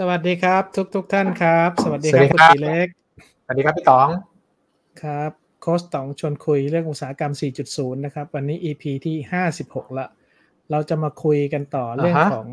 [0.00, 2.86] สวัสดีครับ ทุกทุกท่านครับ สวัสดีคสวัรัสบดีคุณครับตีเล็ก
[3.44, 4.08] สวัสดีครับพี่ต๋อง
[5.02, 5.30] ครับ
[5.60, 7.32] โค้ชต๋องชวนคุยเรื่องอุตสาหกรรม
[7.64, 9.16] 4.0 นะครับ วันนี้ EP ที่
[9.56, 10.06] 56 ละ
[10.70, 12.48] เราจะมาคุยกันต่อเรื่องอ่าฮะของ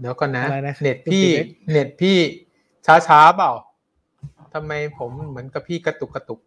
[0.00, 2.18] เดี๋ยวก่อนนะอะไรนะเน็ตพี่คุณตีเล็กเน็ตพี่
[2.86, 3.52] ช้าช้าๆเปล่า
[4.54, 6.40] ทำไมผมเหมือนกับพี่กระตุกกระตุก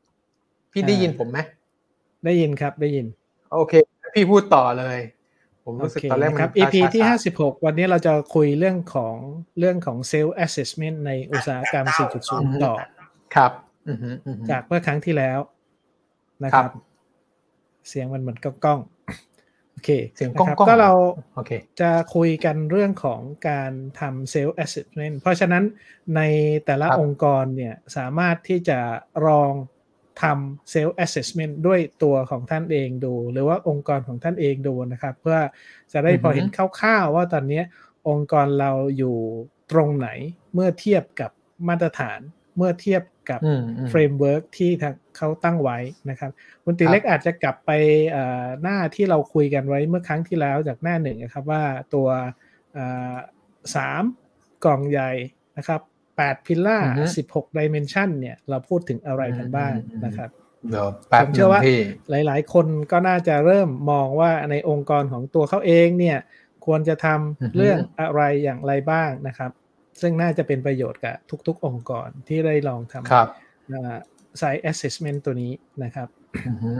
[0.71, 1.39] พี่ได้ยินผมไหม
[2.25, 3.05] ได้ยินครับได้ยิน
[3.53, 3.73] โอเค
[4.15, 4.99] พี่พูดต่อเลย
[5.65, 9.15] ผมโอรู้สึกเคตอนแรกนะมันครับช้า EP ที่ช้า56 วันนี้เราจะคุยเรื่องของ
[9.59, 11.85] เรื่องของ self assessment ในอุตสาหกรรม
[12.25, 12.73] 4.0 ต่อ
[13.35, 13.51] ครับ
[13.87, 15.39] อือหืออือหือจากเมื่อครั้งที่แล้ว
[16.43, 16.75] นะคครัรับบ
[17.89, 20.91] เสียงมันเหมือนก้องๆโอเค เสียงก้องนะครับๆก็เรา
[21.35, 25.63] โอเคจะคุยกันเรื่องของการทำเซลล์ assessment เพราะฉะนั้น
[26.15, 26.21] ใน
[26.65, 28.79] แต่ละครับองค์กรเนี่ยสามารถที่จะ
[29.27, 29.51] ลอง
[30.21, 35.37] ทำเซลล์ assessment ด้วยตัวของท่านเองดู หรือว่าองค์กรของท่านเองดูนะครับ เพื่อ
[35.93, 37.61] จะได้พอเห็นคร่าวๆว่าตอนนี้
[38.09, 39.17] องค์กรเราอยู่
[39.71, 40.09] ตรงไหน
[40.53, 41.31] เมื่อเทียบกับ
[41.67, 42.19] มาตรฐาน
[42.57, 45.77] เมื่อเทียบกับอืมอืม framework ที่ทางเขาตั้งไว้
[46.09, 46.31] นะครับ
[46.63, 47.71] คุณติเล็กอาจจะกลับไป
[48.11, 52.07] เอ่อหน้าที่เราคุยกันไว้เมื่อครั้งที่แล้วจากหน้าหนึ่งนะครับว่าตัว
[52.73, 53.15] เอ่อ
[53.75, 54.03] สาม
[54.65, 55.11] กล่องใหญ่
[55.57, 55.81] นะครับ
[56.17, 60.29] 8พิลล่าอือฮึ16 dimension เนี่ย เราพูดถึงอะไรกันบ้างอืมอืมนะครับ
[60.69, 66.17] เดี๋ยวแป๊บผมหเชื่นึองว่าพี่หลาย ๆ คนก็น่าจะเริ่มมองว่าในองค์กรของตัวเขาเองเนี่ย
[66.65, 67.07] ควรจะท
[67.41, 69.51] อือฮึำเรื่องอะไรอย่างไรบ้างนะครับ
[70.01, 71.15] ซึ่งน่าจะเป็นประโยชน์กับ
[71.47, 73.27] ทุก ๆ องค์กรที่ได้ลองทำครับ
[74.39, 76.07] ไซ assessment ตัวนี้นะครับ
[76.47, 76.79] อือหือ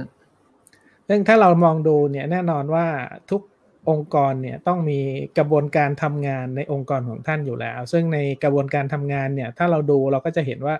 [1.07, 2.87] ซึ่งถ้าเรามองดูเนี่ยแน่นอนว่า
[3.29, 3.41] ทุก
[3.89, 4.99] องค์กรเนี่ยต้องมี
[5.37, 10.75] กระบวนการทำงานในองค์กรของท่านอยู่แล้ว ซึ่งในกระบวนการทำงานเนี่ยถ้าเราดูเราก็จะเห็นว่า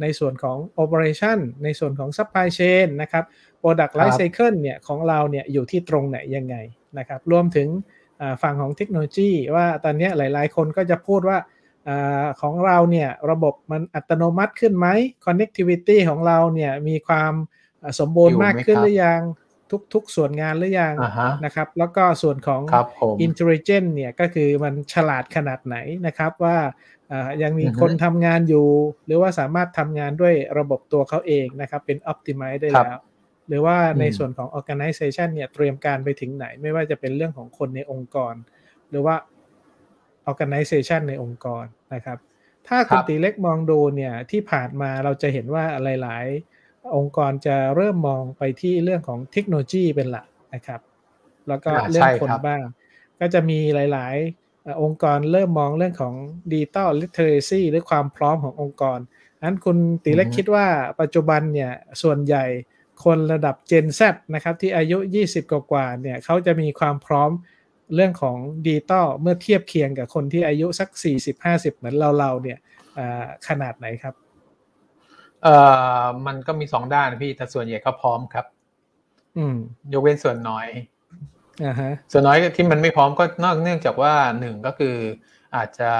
[0.00, 3.24] ในส่วนของ operation ในส่วนของ supply chain นะครับ
[3.60, 6.56] product ครับ life cycle เนี่ยของเราเนี่ยอยู่ที่ตรงไหนยังไง
[6.98, 7.68] นะครับรวมถึง
[8.20, 11.38] อ่าฝั่งของเทคโนโลยีว่าตอนเนี้ยหลาย ๆ คนก็จะพูดว่า
[11.88, 14.86] อาของเราเนี่ยระบบมันอัตโนมัติขึ้นไหม
[15.26, 17.32] connectivity ของเราเนี่ยมีความ
[17.82, 19.22] อ่าสมบูรณ์อยู่ไหมมากขึ้นครับหรือยัง
[19.94, 26.58] ทุก ๆ ส่วนงานหรือยังอ่าฮะนะครับ แล้วก็ส่วนของครับผม intelligent เนี่ยก็คือมันฉลาดขนาดไหนนะครับว่า
[27.12, 28.68] อ่ายังมีอือฮึคนทำงานอยู่
[29.06, 32.98] หรือว่าสามารถทำงานด้วยระบบตัวเขาเองนะครับ เป็น optimize ได้ครับแล้ว
[33.48, 38.34] หรือว่าในอืมส่วนของ organization เนี่ยเตรียมการไปถึงไหน ไม่ว่าจะเป็นเรื่องของคนในองค์กร
[38.90, 39.16] หรือว่า
[40.30, 41.64] organization ในองค์กร
[41.94, 42.18] นะครับ
[42.68, 45.64] ถ้าคุณตีเล็กมองดูเนี่ยที่ผ่านมาเราจะเห็นว่า
[46.02, 46.57] หลาย ๆ
[46.96, 50.80] องค์กรจะเริ่มมองไปที่เรื่องของเทคโนโลยีเป็นหลักนะครับ
[51.48, 52.60] แล้วก็อ่าเรื่องคนใช่ครับบ้าง
[53.20, 56.14] ก็จะมีหลายๆเอ่อองค์กรเริ่มมองเรื่องของ
[56.52, 58.98] digital literacy หรือความพร้อมขององค์กร
[59.44, 60.66] นั้นคุณตีเล็กอือฮึคิดว่า
[61.00, 61.72] ปัจจุบันเนี่ย
[62.02, 62.44] ส่วนใหญ่
[63.04, 64.00] คนระดับ Gen Z
[64.34, 67.30] นะครับที่อายุ 20 กว่าๆเนี่ยเขาจะมีความพร้อม
[67.94, 70.88] เรื่องของดิจิตอลเมื่อเทียบเคียงกับคนที่อายุสัก
[71.34, 72.58] 40-50 เหมือนเราๆเนี่ย
[72.98, 74.14] อ่าขนาดไหนครับ
[75.42, 75.54] เอ่
[76.02, 78.46] อมันก็มีสองด้านนะพี่แต่ส่วนใหญ่ก็พร้อมครับ
[79.38, 79.56] อืม
[79.92, 80.66] ยกเว้นส่วนน้อย
[81.64, 84.96] อ่าฮะ ส่วนน้อยที่มันไม่พร้อมก็นอกเนื่องจากว่าหนึ่งก็คือ
[85.56, 85.90] อาจจะ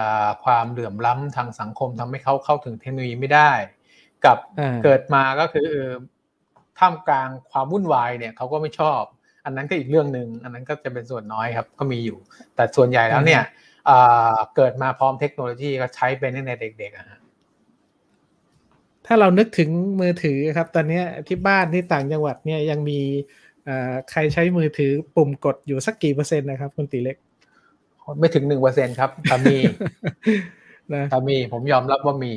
[0.44, 3.50] ความเหลื่อมล้ำทางสังคมทำให้เขาเข้าถึงเทคโนโลยีไม่ได้
[4.24, 5.70] กับอ่าเกิดมาก็คือ
[6.78, 9.02] ท่ามกลางความวุ่นวายเนี่ยเขาก็ไม่ชอบ
[9.44, 12.18] อันนั้นก็อีกเรื่องหนึ่งอันนั้นก็จะเป็นส่วนน้อยครับ ก็มีอยู่
[12.54, 13.42] แต่ส่วนใหญ่แล้วเนี่ย
[13.88, 17.17] อ่าเกิดมาพร้อมเทคโนโลยีก็ใช้เป็นตั้งแต่เด็กๆอะฮะ
[19.08, 19.70] ถ้าเรานึกถึง
[20.00, 23.00] มือถือครับ ตอนเนี้ยที่บ้านที่ต่างจังหวัดเนี่ยยังมี
[23.68, 27.16] อ่าใครใช้มือถือปุ่มกดอยู่สักกี่เปอร์เซ็นต์นะครับคุณตีเล็ก
[28.18, 29.56] ไม่ถึงหนึ่งเปอร์เซ็นครับแต่มี
[30.94, 32.32] นะแต่มีผมยอมรับว่ามี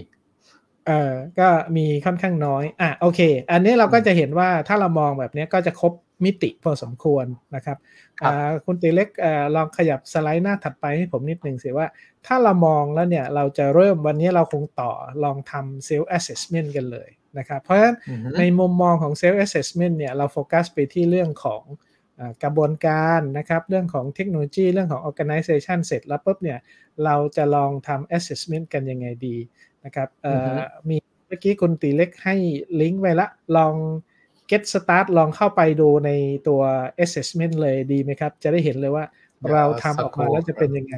[0.88, 3.20] เออก็มีค่อนข้างน้อย อะโอเค
[3.52, 5.94] อันนี้เราก็จะเห็นว่าถ้าเรามองแบบนี้ก็จะครบ
[6.26, 7.78] มิติพอสมควรนะครับ
[8.20, 11.88] ครับอ่าคุณตีเล็กเอ่อลองขยับสไลด์หน้าถัดไปให้ผมนิดหนึ่งสิว่า
[12.26, 14.92] ถ้าเรามองแล้วเนี่ย เราจะเริ่มวันนี้เราคงต่อ
[15.24, 21.64] ลองทำ self assessment กันเลยนะครับ เพราะฉะนั้นอือฮึในมุมมองของ Self Assessment เนี่ยเราโฟกัสไปที่เรื่องของ
[22.20, 26.60] อากระบวนการนะครับ เรื่องของเทคโนโลยี เรื่องของ Organization เสร็จแล้วปุ๊บเนี่ย
[27.06, 29.38] เราจะลองทำ Assessment กันยังไงดี
[29.86, 30.54] นะครับเอ่ออือฮึ
[30.90, 30.98] มี
[31.28, 32.36] เมื่อกี้คุณตีเล็กให้
[32.82, 33.28] ลิงก์ไว้ละ
[33.58, 33.76] ลอง
[34.52, 36.12] get start ลองเข้าไปดูใน
[36.48, 36.62] ตัว
[37.04, 39.06] Assessment เลยดีไหมครับ จะได้เห็นเลยว่า
[39.52, 40.96] เราทำออกมาแล้วจะเป็นยังไง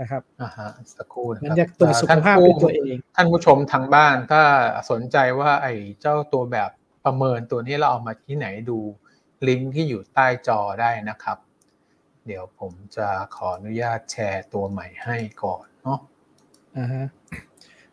[0.00, 4.42] นะครับอ่าฮะสักครู่นะมันครับอยากตรวจสุขภาพท่เป็นผู้ตัวเอง ท่านผู้ชมทางบ้านถ้า
[4.90, 6.70] สนใจว่าไอ้เจ้าตัวแบบ
[7.04, 8.78] ประเมินตัวนี้เราเอามาที่ไหนดู
[9.48, 11.38] ลิงก์ที่อยู่ใต้จอได้นะครับ
[12.26, 15.98] เดี๋ยวผมจะขออนุญาตแชร์ตัวใหม่ให้ก่อนเนาะ
[16.76, 17.06] อ่าฮะ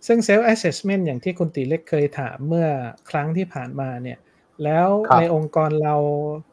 [0.07, 2.67] ซึ่ง self assessment อย่างที่คุณตีเล็กเคยถามเมื่อ
[3.09, 4.17] ครั้งที่ผ่านมาเนี่ย
[4.63, 5.95] แล้วในองค์กรเรา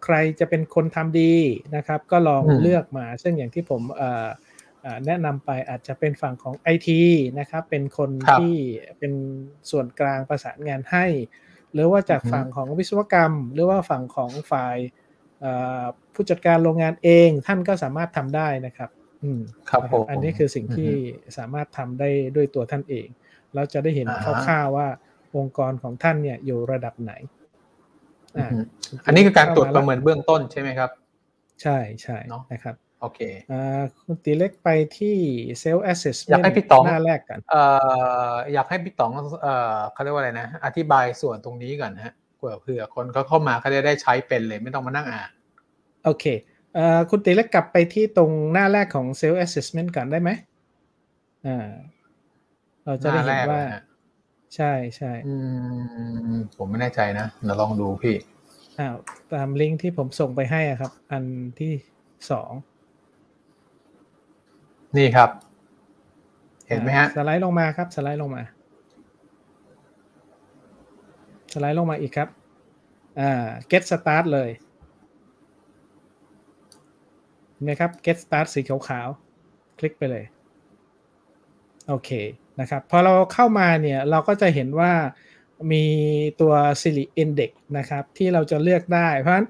[0.04, 1.34] ใครจะเป็นคนทำดี
[1.76, 4.28] นะครับ ก็ลองเลือกมาซึ่งอย่างที่ผมเอ่อ
[5.06, 6.88] แนะนำไปอาจจะเป็นฝั่งของ IT
[7.38, 8.10] นะครับ เป็นคน
[8.40, 8.54] ที่
[8.98, 9.12] เป็น
[9.70, 11.06] ส่วนกลางประสานงานให้
[11.72, 14.76] หรือว่าจากฝั่งของวิศวกรรม หรือว่าฝั่งของฝ่าย
[16.14, 18.90] ผู้จัดการโรงงานเองท่านก็สามารถทำได้นะครับ
[19.22, 19.40] อืม
[19.70, 20.92] ครับผมอันนี้คือสิ่งที่
[21.38, 23.06] สามารถทำได้ด้วยตัวท่านเอง
[23.54, 24.88] เราจะได้เห็นคร่าวๆว่า
[25.36, 27.12] องค์กรของท่านเนี่ยอยู่ระดับไหน
[29.06, 30.90] อันนี้คือการตรวจประเมินเบื้องต้นใช่ไหมครับ
[31.62, 32.16] ใช่ใช่
[32.52, 33.20] นะครับโอเค
[34.04, 35.16] คุณตีเล็กไปที่
[35.60, 37.62] เซลล์แอสเซสอยากให้พี่ต๋องหน้าแรกกันเอ่
[38.30, 39.10] ออยากให้พี่ต๋อง
[39.42, 45.30] เอ่อเขาเรียกว่าอะไรนะ อธิบายส่วนตรงนี้ก่อนฮะเผื่อเผื่อคนเขาเข้ามาเขาจะได้ใช้เป็นเลยไม่ต้องมานั่งอ่าน
[46.04, 46.24] โอเค
[46.74, 50.30] เอ่อคุณตีเล็กกลับไปที่ตรงหน้าแรกของ self assessment ก่อนได้ไหม
[51.46, 51.68] อ่า
[52.84, 53.62] เราจะได้เห็นว่า
[54.56, 55.34] ใช่ใช่อื
[56.34, 58.14] มผมไม่แน่ใจนะเราลองดูพี่
[58.78, 58.96] อ้าว
[59.32, 61.24] ตามลิงก์ที่ผมส่งไปให้ครับ อัน
[61.60, 61.72] ที่
[62.30, 62.50] สอง
[64.96, 65.30] นี่ครับ
[66.68, 68.42] เห็นไหมฮะ สไลด์ลงมาครับ สไลด์ลงมา
[71.52, 72.28] สไลด์ลงมาอีกครับ
[73.20, 74.50] อ่า get start เลย
[77.52, 80.24] เห็นไหมครับ get start สีขาวๆคลิกไปเลย
[81.88, 82.10] โอเค
[82.60, 84.92] นะครับพอเราเข้ามาเนี่ยเราก็จะเห็นว่า
[85.72, 85.84] มี
[86.40, 89.48] ตัว Siri Index นะครับที่เราจะเลือกได้ เพราะฉะนั้น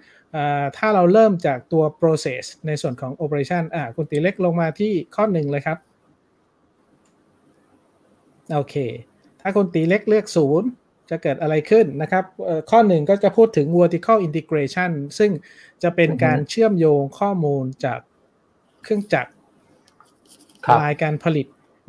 [0.77, 5.79] ถ้าเราเริ่มจากตัว process ในส่วนของ operation อ่าคุณตีเล็กลงมาที่ข้อหนึ่งเลยครับ
[8.53, 8.75] โอเค
[9.41, 10.69] ถ้าคุณตีเล็กเลือกศูนย์
[11.11, 12.25] จะเกิดอะไรขึ้นนะครับ
[12.71, 15.31] ข้อหนึ่งก็จะพูดถึง vertical integration ซึ่ง
[15.83, 18.01] จะเป็นการเชื่อมโยงข้อมูลจาก
[18.83, 19.31] เครื่องจักร
[20.81, 21.47] ลายการผลิต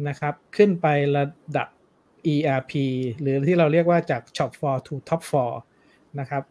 [0.07, 1.25] นะครับ ขึ้นไประ
[1.57, 1.67] ดับ
[2.33, 2.73] ERP
[3.21, 5.53] หรือที่เราเรียกว่าจาก shop floor to top floor
[6.19, 6.43] นะครับ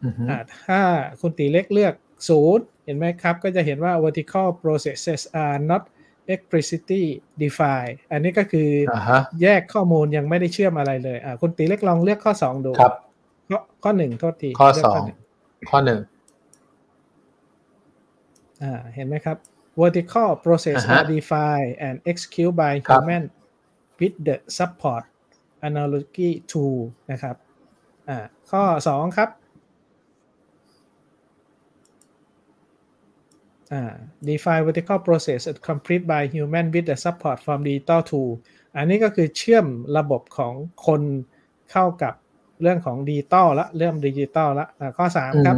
[0.67, 0.81] ถ้า
[1.21, 1.93] คุณตีเล็กเลือก
[2.29, 5.83] ศูนย์เห็นไหมครับ ก็จะเห็นว่า vertical processes are not
[6.33, 7.03] explicitly
[7.43, 8.69] defined อันนี้ก็คือ
[9.41, 12.93] แยกข้อมูลยังไม่ได้เชื่อมอะไรเลยอ่าคุณตีเล็กลองเลือกข้อสองดูครับ
[13.51, 15.03] ข้อข้อหนึ่งโทษที ข้อสอง
[15.69, 15.99] ข้อหนึ่ง
[18.63, 19.37] อ่าเห็นไหมครับ
[19.81, 23.23] vertical process are defined and executed by human
[23.99, 25.03] with the support
[25.67, 26.77] analogy tool
[27.11, 27.35] นะครับ
[28.09, 28.17] อ่า
[28.51, 29.29] ข้อสองครับ
[34.27, 38.31] define vertical process complete by human with the support from digital tool
[38.75, 39.65] อันนี้ก็คือเชื่อม
[39.97, 40.53] ระบบของ
[40.85, 41.01] คน
[41.71, 42.13] เข้ากับ
[42.61, 44.67] เรื่องของดิจิตอลละเรื่องดิจิตอลละ
[44.97, 45.57] ข้อสามครับ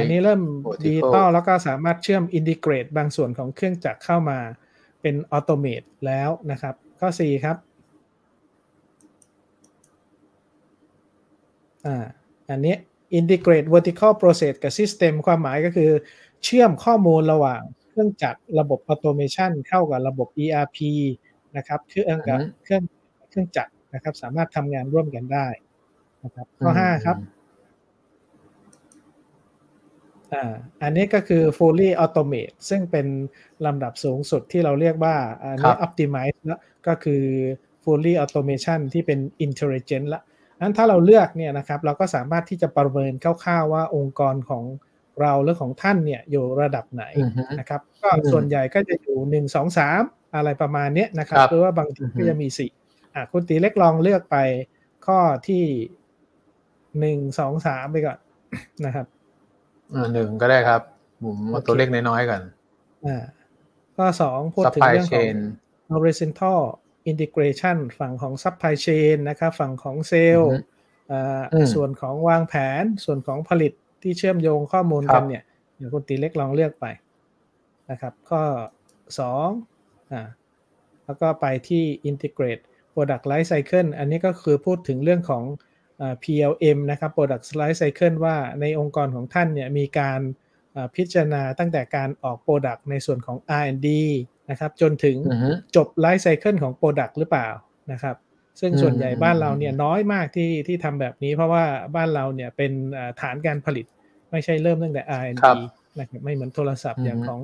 [0.00, 0.40] อันนี้เริ่ม
[0.84, 4.38] ดิจิตอลแล้วก็สามารถเชื่อม integrate บางส่วนของเครื่องจักรเข้ามา
[5.02, 7.56] เป็น automate แล้วนะครับ ข้อสี่ครับ
[11.86, 12.04] อ่า
[12.50, 12.74] อันนี้
[13.18, 15.90] integrate vertical process กับ system ความหมายก็คือ
[16.44, 20.78] เชื่อมข้อมูลระหว่างเครื่องจักรระบบ automation เข้ากับระบบ ERP
[21.56, 22.82] นะครับเครื่องกับเครื่อง
[23.28, 25.46] เครื่องจักรนะครับ สามารถทำงานร่วมกันได้
[26.24, 27.16] นะครับ ข้อ 5 ครับ
[30.34, 30.52] อ่า
[30.82, 33.06] อันนี้ก็คือ fully automate ซึ่งเป็น
[33.66, 37.22] ลำดับสูงสุดที่เราเรียกว่าอันนี้ optimize แล้วก็คือ
[37.84, 40.22] fully automation ที่เป็น intelligent ละ
[40.60, 44.64] นั้นถ้าเราเลือกเนี่ยนะครับเราก็สามารถที่จะประเมินคร่าวๆว่าองค์กรของ
[45.20, 47.04] เราหรือของท่านเนี่ยอยู่ระดับไหน
[47.58, 50.02] นะครับ ก็ส่วนใหญ่ก็จะอยู่หนึ่งสองสาม
[50.36, 52.70] อะไรประมาณนี้นะครับหรือว่าบางทีก็จะมีสี่
[53.14, 54.36] อะคุณตีเล็กลองเลือกไป
[55.06, 55.18] ข้อ
[55.48, 55.64] ที่
[57.00, 58.18] หนึ่งสองสามไปก่อน
[58.86, 59.23] นะครับอ่า
[60.12, 60.80] หนึ่งก็ได้ครับ
[61.24, 62.42] ผมมาตัวเลขน้อยๆก่อน
[63.06, 63.24] อ่า
[63.96, 65.36] ข้อสองพูดถึงเรื่องของ
[65.92, 66.60] horizontal
[67.10, 70.52] integration ฝั่งของ supply chain นะครับฝั่งของเซลล์
[71.74, 73.72] ส่วนของวางแผนส่วนของผลิต
[74.02, 75.42] ที่เชื่อมโยงข้อมูลกันเนี่ย
[75.76, 76.86] เดี๋ยวคุณตีเล็กลองเลือกไป
[77.90, 78.42] นะครับข้อ
[79.42, 80.22] 2อ่า
[81.04, 82.62] แล้วก็ไปที่ integrate
[82.94, 85.42] product life cycle อันนี้ก็คือพูดถึงเรื่องของ
[86.22, 90.20] PLM นะครับ product life cycle ว่าในองค์กรของท่านเนี่ยมีการ
[90.96, 93.88] พิจารณาตั้งแต่การออก Product ในส่วนของ R&D
[94.50, 95.16] นะครับ จนถึง
[95.76, 97.48] จบ life cycle ของ Product หรือเปล่า
[97.92, 98.16] นะครับ
[98.60, 101.64] ซึ่งส่วนใหญ่บ้านเราเนี่ยน้อยมากที่ที่ทำแบบนี้ เพราะว่า
[101.96, 102.72] บ้านเราเนี่ยเป็น
[103.20, 103.86] ฐานการผลิต
[104.30, 105.44] ไม่ใช่เริ่มตั้งแต่ R&D
[105.98, 107.40] นะครับไม่เหมือนโทรศัพท์อย่างของ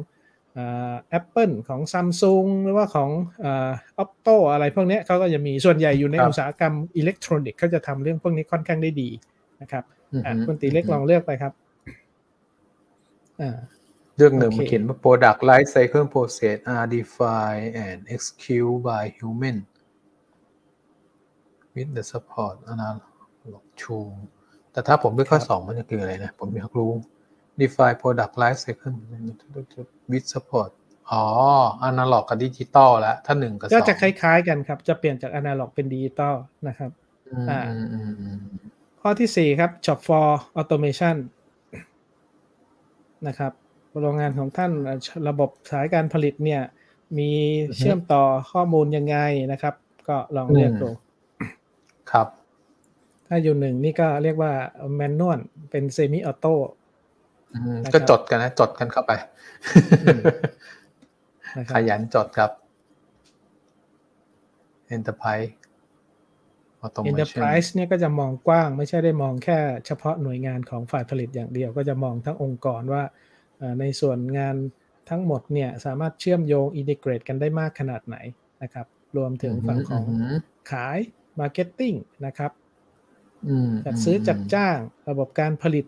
[1.08, 3.10] แอปเปิลของซัมซุงหรือว่าของ
[3.44, 9.08] OPPO อะไรพวกนี้เขาก็จะมีส่วนใหญ่อยู่ในอุตสาหกรรมอิเล็กทรอนิกส์เขาจะทำเรื่องพวกนี้ค่อนข้างได้ดี
[9.60, 9.84] นะครับ
[10.46, 11.52] คุณตีเล็กลองเลือกไปครับ
[14.16, 19.56] เรื่องหนึ่งมันเขียนว่า product life cycle process are defined and executed by human
[21.74, 22.96] with the support analog
[23.80, 24.10] tool
[24.72, 26.90] แต่ถ้าผมเลือกข้อสองมันจะคืออะไรนะ ผมอยากรู้
[27.62, 28.94] define product life cycle
[30.10, 30.70] with support
[31.10, 31.24] อ๋อ
[31.88, 36.34] analog กับดิจิตอลแล้ว ถ้าหนึ่งกับสองก็จะคล้ายๆกันครับ จะเปลี่ยนจากอนาล็อกเป็นดิจิตอล
[36.68, 36.90] นะครับ
[37.30, 38.38] อืมอ่าอืมอืมอืม
[39.00, 40.28] ข้อที่4ครับ Shop for
[40.60, 41.16] Automation
[43.26, 43.52] นะครับ
[44.00, 44.98] โรงงานของท่านเอ่อ
[45.28, 46.62] ระบบสายการผลิตเนี่ย
[47.18, 47.30] มี
[47.76, 49.16] เชื่อมต่อข้อมูลยังไง
[49.52, 49.74] นะครับ
[50.08, 50.90] ก็ลองเลือกดู
[52.12, 52.28] ครับ
[53.26, 54.52] ถ้าอยู่หนึ่งนี่ก็เรียกว่า
[54.94, 55.38] แมนนวล
[55.70, 56.79] เป็นเซมิออโต้อืมนะครับ
[57.94, 59.12] ก็จดกันนะจดกันเข้าไป
[60.04, 60.22] อืม
[61.58, 62.50] นะคขรับยันจดครับ
[64.96, 65.50] Enterprise
[66.84, 73.02] Automation Enterprise เนี่ยก็จะมองกว้าง ไม่ใช่ได้มองแค่เฉพาะหน่วยงานของฝ่ายผลิตอย่างเดียว ก็จะมองทั้งองค์กรว่า
[73.58, 74.56] เอ่อในส่วนงาน
[75.10, 78.16] ทั้งหมดเนี่ยสามารถเชื่อมโยงอินทิเกรตกันได้มากขนาดไหน
[78.62, 80.34] นะครับ รวมถึงฝั่งของม
[80.70, 80.98] ขาย
[81.40, 82.52] Marketing นะครับ
[83.48, 84.76] อืมจัดซื้อจัดจ้าง
[85.08, 85.84] ระบบการผลิต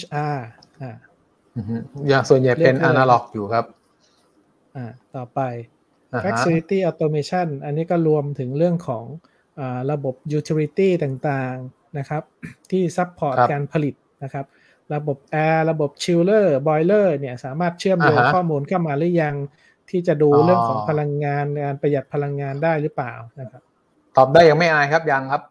[0.00, 0.36] HR
[0.82, 0.92] อ่า
[1.56, 3.64] อืมอืมอย่างส่วนใหญ่เป็นเรียกว่า analog อยู่ครับ
[4.76, 5.40] อ่า ต่อไป
[6.12, 9.04] อ่าฮะ Facility Automation อันนี้ก็รวมถึงเรื่องของ
[9.58, 12.22] อาระบบ Utility ต่างๆนะครับ
[12.70, 14.46] ที่ support ครับการผลิตนะครับ
[14.94, 19.34] ระบบ Air ระบบ Chiller Boiler เนี่ยสามารถเชื่อมโยงอ่าฮะข้อมูลเข้ามาหรือยัง
[19.90, 23.62] ที่จะดูอ๋อเรื่องของพลังงานการประหยัดพลังงานได้หรือเปล่านะครับ
[24.16, 25.42] ตอบได้ยังไม่อายครับยังครับ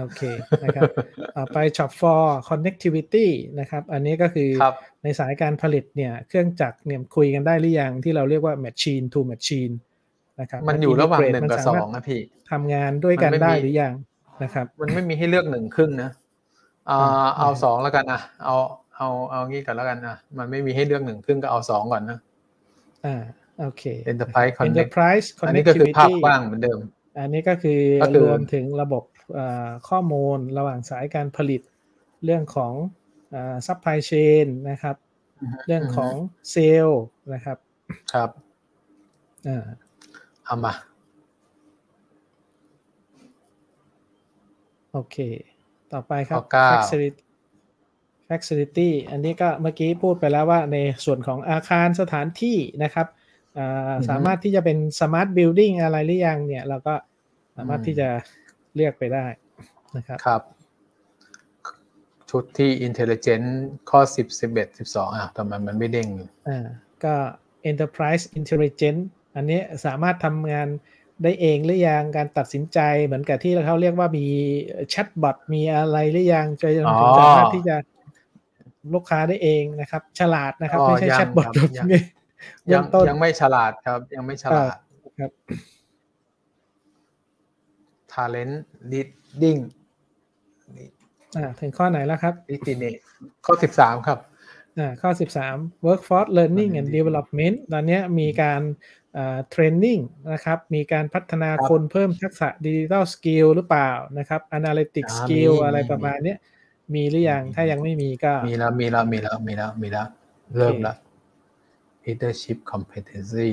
[0.00, 0.22] โอเค
[0.64, 0.90] นะครับ
[1.36, 3.26] ต่อไป Shop floor Connectivity
[3.60, 9.74] นะครับอันนี้ก็คือครับในสายการผลิตเนี่ยเครื่องจักรเนี่ยคุยกันได้หรือยังที่เราเรียกว่า Machine to Machine
[10.40, 12.20] นะครับมันอยู่ระหว่าง integrate หนึ่งกับมัสสาอมารถงนะพี่
[12.50, 13.92] ทำงานด้วยกันมันไม่ได้มีหรือยัง
[14.42, 16.10] นะครับ มันไม่มีให้เลือกหนึ่งครึ่งนะ
[16.90, 18.54] อ่าอ่าเอาอ่าสองแล้วกันอะเอา
[18.96, 22.18] เอาเอางี้ก่อนแล้วกันอะมันไม่มีให้เลือกหนึ่งครึ่งก็เอาสองก่อนนะ
[23.06, 23.22] อ่า
[23.60, 23.82] โอเค
[24.12, 26.78] Enterprise Connect Enterprise อันนี้ก็คือภาพ Connectivity กว้างเหมือนเดิม
[27.18, 29.11] อันนี้ก็คือก็คือรวมถึงระบบอ่า
[29.88, 31.60] ข้อมูลระหว่างสายการผลิต
[32.24, 32.72] เรื่องของ
[33.34, 34.96] อ่า supply chain นะครับ
[35.66, 36.12] เรื่องของ
[36.50, 37.02] เซลล์
[37.34, 37.58] นะครับ
[38.12, 38.30] ครับ
[39.48, 39.66] อ่า
[40.44, 40.72] เอามา
[44.92, 45.16] โอเค
[45.92, 47.22] ต่อไปครับข้อเก้า facility
[48.28, 53.06] facility อันนี้ก็เมื่อกี้พูดไปแล้วว่าในส่วนของอาคารสถานที่นะครับ
[53.58, 56.94] อ่าสามารถที่จะเป็น smart building อะไรหรือยังเนี่ย เราก็
[57.56, 58.08] สามารถที่จะ
[58.74, 59.26] เลือกไปได้
[59.96, 60.42] นะครับครับ
[62.30, 63.46] ชุดที่ intelligent
[63.90, 66.66] ข้อสิบสิบเอ็ดสิบสองอะทำไมมันไม่เด้งอยู่อ่า
[67.04, 67.14] ก็
[67.70, 69.00] enterprise intelligent
[69.36, 70.68] อันนี้สามารถทำงาน
[71.22, 74.26] ได้เองหรือยังการตัดสินใจเหมือนกับที่เขาเรียกว่ามี
[74.90, 77.76] แชทบอทมีอะไรหรือยังจนถึงอ๋อสามารถที่จะ
[78.94, 82.00] ลูกค้าได้เงนะครับ ฉลาดนะครับอ๋อไม่ใช่ยังแชทบอทครับแบบยังนี้
[82.64, 84.76] เบื้ยัองงต้นยังไม่ฉลาดครับ ยังไม่ฉลาด
[85.18, 85.30] ครับ
[88.14, 88.54] talent
[88.90, 89.60] leading
[91.36, 92.80] อ่าถึงข้อไหนแล้วครับ leading
[93.46, 94.18] ข้อสิบสามครับ
[94.78, 95.10] อ่าข้อ
[95.48, 98.60] 13 workforce learning and Learning development ตอนเนี้ยมีการ
[99.16, 100.00] อ่า training
[100.32, 106.38] นะครับ มีการพัฒนาครับคนเพิ่มทักษะ digital skill หรือเปล่านะครับ analytic อ่า skill มีอะไรมีประมาณเนี้ย
[106.94, 110.06] มีหรือยังมีถ้ายังไม่มีก็ มีแล้ว มีแล้ว มีแล้ว มีแล้ว มีแล้ว
[110.56, 110.96] เริ่มแล้ว
[112.04, 113.50] leadership competency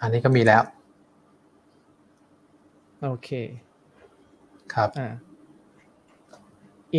[0.00, 0.62] อันนี้ก็มีแล้ว
[3.02, 3.30] โอเค
[4.74, 5.08] ครับอ่า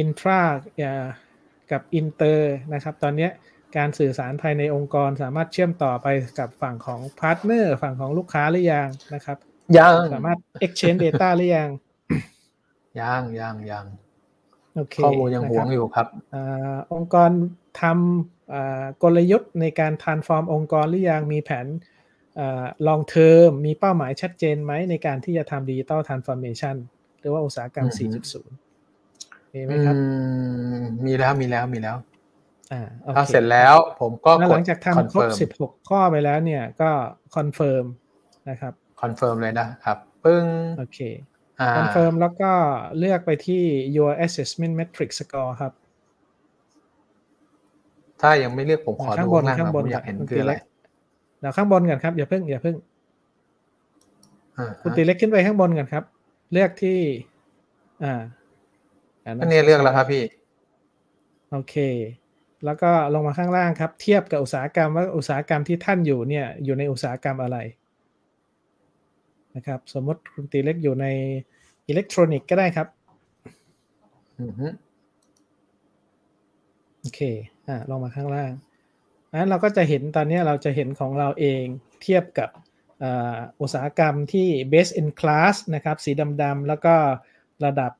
[0.01, 0.41] intra
[0.81, 1.05] อ่า
[1.71, 2.39] กับ inter
[2.73, 3.31] นะครับ ตอนเนี้ย
[3.77, 6.07] การสื่อสารภายในองค์กรสามารถเชื่อมต่อไป
[6.39, 9.37] กับฝั่งของ partner ฝั่งของลูกค้าหรือยังนะครับ
[9.77, 11.69] ยังสามารถ exchange data หรือยัง
[12.99, 13.85] ยังยังยัง
[14.75, 17.31] โอเคข้อมูลยังนะหควรังบอยู่ครับอาองค์กร
[17.81, 21.65] ทำอ่ากลยุทธ์ในการ transform องค์กรหรือยังมีแผน
[22.39, 26.75] อ่า long term มีเป้าหมายชัดเจนไหมในการที่จะทำ digital transformation
[27.19, 30.01] หรือว่าอุตสาหกรรมอือฮึ4.0 มีไหมครับอื
[30.81, 31.97] มมีแล้วมีแล้วมีแล้ว
[32.71, 35.33] อ่าโอถ้าเคเสร็จแล้วผมก็แล้วกหดลังจากคอนทำครบเฟิร์ม
[35.63, 36.89] 16 ข้อไปแล้วเนี่ยก็
[37.35, 37.85] confirm
[38.49, 40.45] นะครับ confirm เลยนะครับ ปึ้ง
[40.79, 40.99] โอเค
[41.59, 42.51] อ่า confirm แล้วก็
[42.97, 43.63] เลือกไปที่
[43.95, 45.73] your assessment matrix score ครับ
[48.21, 50.70] ถ้ายังไม่เลือกผมขอดูข้างบนข้างล่างข้างบนผมอยากเห็นคุณคืออะไรตี
[51.41, 52.75] เล็กเดี๋ยวข้างบนก่อนครับอย่าเพิ่งอย่าเพิ่ง
[54.57, 56.03] อ่าคุณตีเล็กขึ้นไปข้างบนก่อนครับ
[56.51, 56.99] เลือกที่
[58.03, 58.13] อ่า
[59.41, 60.23] อันนี้เลือกแล้วครับพี่
[61.51, 61.75] โอเค
[62.65, 67.57] แล้วก็ลงมาข้างล่างครับ เทียบกับอุตสาหกรรมว่าอุตสาหกรรมที่ท่านอยู่เนี่ย อยู่ในอุตสาหกรรมอะไร
[69.55, 71.05] นะครับ สมมติคุณตีเล็กอยู่ใน
[71.87, 72.87] อิเล็กทรอนิกส์ก็ได้ครับ
[74.39, 74.67] อือฮึ
[76.99, 77.19] โอเค
[77.67, 78.51] อ่าลงมาข้างล่าง
[79.39, 81.63] นั้นเราก็จะเห็นตอนนี้เราจะเห็นของเราเอง
[82.01, 82.49] เทียบกับ
[83.03, 86.11] อ่าอุตสาหกรรมที่ best in class นะครับ สี
[86.41, 86.95] ดำๆแล้วก็
[87.65, 87.91] ระดับ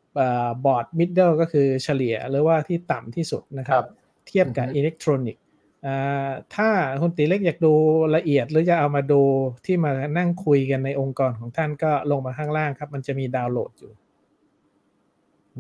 [0.65, 3.89] บอร์ด middle ก็คือเฉลี่ยหรือว่าที่ต่ำที่สุดนะคครัรับบ
[4.27, 5.43] เทียบกับอิเล็กทรอนิกส์
[6.55, 6.69] ถ้า
[7.01, 7.73] คุณตีเล็กอยากดู
[8.15, 9.21] ละเอียดหรือจะเอามาดู
[9.65, 13.91] ที่มานั่งคุยกันในองค์กรของท่านก็ลงมาข้างล่างครับ มันจะมีดาวน์โหลดอยู่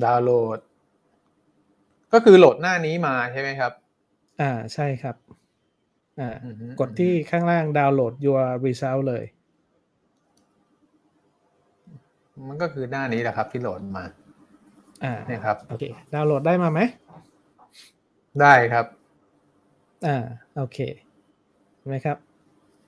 [0.03, 0.59] ดาวน์โหลด
[2.13, 3.71] ก็คือโหลดหน้านี้มาใช่ไหมครับ
[4.41, 5.15] อ่าใช่ครับ
[6.19, 6.35] อ่า
[6.79, 9.23] กดที่ข้างล่างดาวน์โหลด your result เลย
[12.47, 14.05] มันก็คือหน้านี้แหละครับ ที่โหลดมา
[15.03, 16.79] อ่าเนี่ยครับโอเคดาวน์โหลดได้มาไหม
[18.41, 18.85] ได้ครับ
[20.05, 20.17] อ่า
[20.57, 20.77] โอเค
[21.77, 22.17] เห็นไหมครับ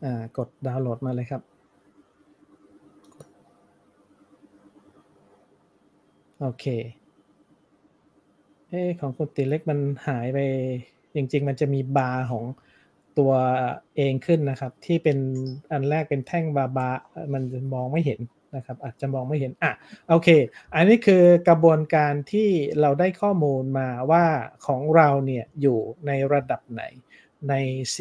[0.03, 1.41] อ่ากดดาวน์โหลดมาเลยครับ
[6.41, 6.65] โอเค
[8.69, 10.39] เอของคุณติเล็กมันหายไป
[11.15, 12.43] จริง ๆ มันจะมีบาร์ของ
[13.19, 13.31] ตัว
[13.95, 15.17] เองขึ้นนะครับ ที่เป็น
[15.71, 16.89] อันแรกเป็นแท่งบาบา
[17.33, 17.43] มัน
[17.73, 18.19] มองไม่เห็น
[18.55, 19.71] นะครับ อาจจะมองไม่เห็นอะ
[20.09, 20.29] โอเค
[20.75, 22.49] อันนี้คือกระบวนการที่
[22.81, 24.25] เราได้ข้อมูลมาว่า
[24.67, 26.83] ของเราเนี่ยอยู่ในระดับไหน
[27.49, 27.53] ใน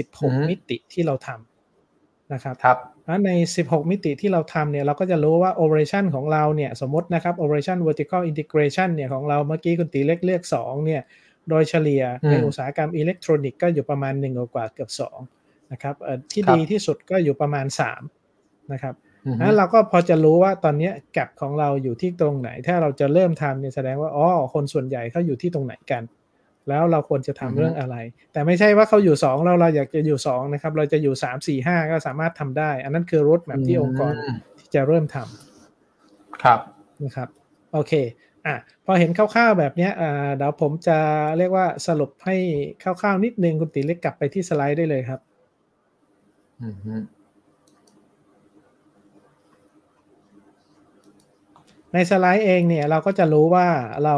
[0.02, 2.78] 16 มิติที่เราทำนะครับครับ
[3.26, 3.31] ใน
[3.62, 11.02] 16 มิติที่เราทำเนี่ยเราก็จะรู้ว่า operation ของเราเนี่ยสมมตินะครับ operation vertical integration เนี่ยของเราเมื่อกี้คุณตีเล็กเลือก2เนี่ย
[11.51, 14.91] โดยเฉลี่ยในอุตสาหกรรมอิเล็กทรอนิกส์ก็อยู่ประมาณ1กว่าเกือบ
[15.31, 15.95] 2นะครับ
[16.33, 17.67] ที่ดีที่สุดก็อยู่ประมาณ
[18.19, 18.95] 3นะครับ
[19.41, 26.03] นั้นเราก็พอจะรู้ว่าตอนนี้แกลบของเราอยู่ที่ตรงไหน ถ้าเราจะเริ่มทำเนี่ยแสดงว่าอ๋อคนส่วนใหญ่เขาอยู่ที่ตรงไหนกัน
[26.69, 27.97] แล้วเราควรจะทำเรื่องอะไร
[28.33, 34.13] แต่ไม่ใช่ว่าเขาอยู่สองเราเราอยากจะอยู่สองนะครับ เราจะอยู่สามสี่ห้าก็สามารถทำได้ อันนั้นคือรถแบบที่องค์กร
[34.59, 36.61] ที่จะเริ่มทำครับ
[37.05, 37.29] นะครับ
[37.73, 37.93] โอเค
[38.47, 40.99] อะพอเห็นคร่าวๆแบบนี้อ่าเดี๋ยวผมจะ
[41.39, 42.37] เรียกว่าสรุปให้
[42.83, 45.21] คร่าวๆนิดนึงคุณติเล็กกลับไปที่สไลด์ได้เลยครับ
[46.61, 46.69] อื
[47.01, 47.05] ม
[51.93, 53.67] ในสไลด์เองเนี่ยเราก็จะรู้ว่า
[54.05, 54.17] เรา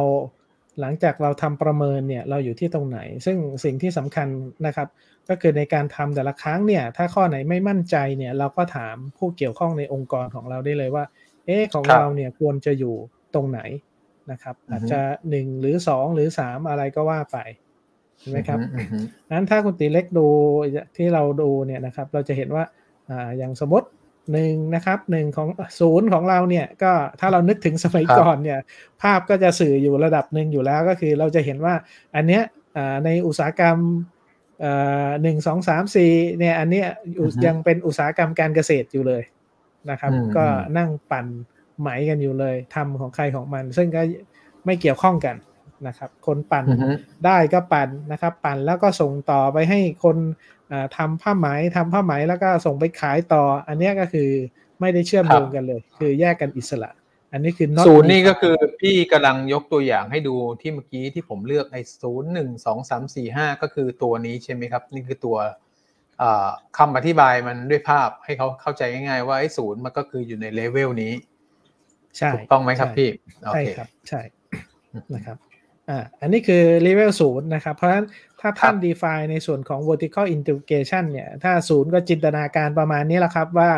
[0.80, 4.28] หลังจากเราทำประเมินเนี่ยเราอยู่ที่ตรงไหน ซึ่งสิ่งที่สำคัญ
[4.66, 4.88] นะครับ
[5.28, 11.04] ก็คือในการทำแต่ละครั้งเนี่ยถ้าข้อไหนไม่มั่นใจเนี่ยเราก็ถามผู้เกี่ยวข้องในองค์กรของเราได้เลยว่า
[11.46, 12.94] เอ๊ของเราเนี่ยควรจะอยู่
[13.34, 13.60] ตรงไหน
[14.30, 17.38] นะครับอาจจะหนึ่งหรือสองหรือสามอะไรก็ว่าไป
[18.18, 18.58] ใช่ไหมครับ
[19.30, 20.26] นั้นถ้าคุณตีเล็กดู
[20.96, 22.64] ที่เราดูเนี่ยนะครับ เราจะเห็นว่า
[23.10, 23.88] อ่าอย่างสมมติ
[24.32, 25.48] หนึ่งนะครับหนึ่งของ
[25.80, 28.58] ศูนย์ของเราเนี่ยก็ถ้าเรานึกถึงสมัยก่อนเนี่ย
[29.02, 31.74] ภาพก็จะสื่ออยู่ระดับหนึ่งอยู่แล้วก็คือเราจะเห็นว่า
[32.16, 32.42] อันเนี้ย
[33.04, 33.76] ในอุตสาหกรรม
[35.22, 36.86] หนึ่งสองสามสี่เนี่ยอันเนี้ย
[37.46, 39.22] ยังเป็นอุตสาหกรรมการเกษตรอยู่เลย
[39.90, 40.44] นะครับ ก็
[40.78, 41.26] นั่งปั่น
[41.80, 44.02] ไหมกันอยู่เลยทำของใครของมัน ซึ่งก็
[44.64, 45.36] ไม่เกี่ยวข้องกัน
[45.86, 46.64] นะครับ คนปั่น
[47.26, 50.16] ได้ก็ปั่นนะครับ ปั่นแล้วก็ส่งต่อไปให้คน
[50.96, 54.30] ทำผ้าไหมทำผ้าไหมแล้วก็ส่งไปขายต่อ อันนี้ก็คือ
[54.80, 56.90] ไม่ได้เชื่อมโยงกันเลย คือแยกกันอิสระ
[57.32, 65.36] อันนี้คือศูนย์นี่ก็คือพี่กำลังยกตัวอย่างให้ดูที่เมื่อกี้ที่ผมเลือกไอ้ศูนย์หนึ่งสองสามสี่ห้าก็คือตัวนี้ใช่ไหมครับ นี่คือตัว
[66.78, 71.12] คำอธิบายมันด้วยภาพให้เขาเข้าใจง่ายๆว่าไอ้ศูนย์มันก็คืออยู่ในเลเวลนี้
[72.18, 73.08] ใช่ถูกต้องไหมครับพี่
[73.52, 74.20] ใช่ครับใช่
[75.14, 75.36] นะครับ
[75.88, 78.06] อ่าอันนี้คือ level ศูนย์นะครับ เพราะฉะนั้น
[78.40, 83.70] ถ้าท่าน define ในส่วนของ vertical integration เนี่ย ถ้าศูนย์ก็จินตนาการประมาณนี้แหละครับ ว่า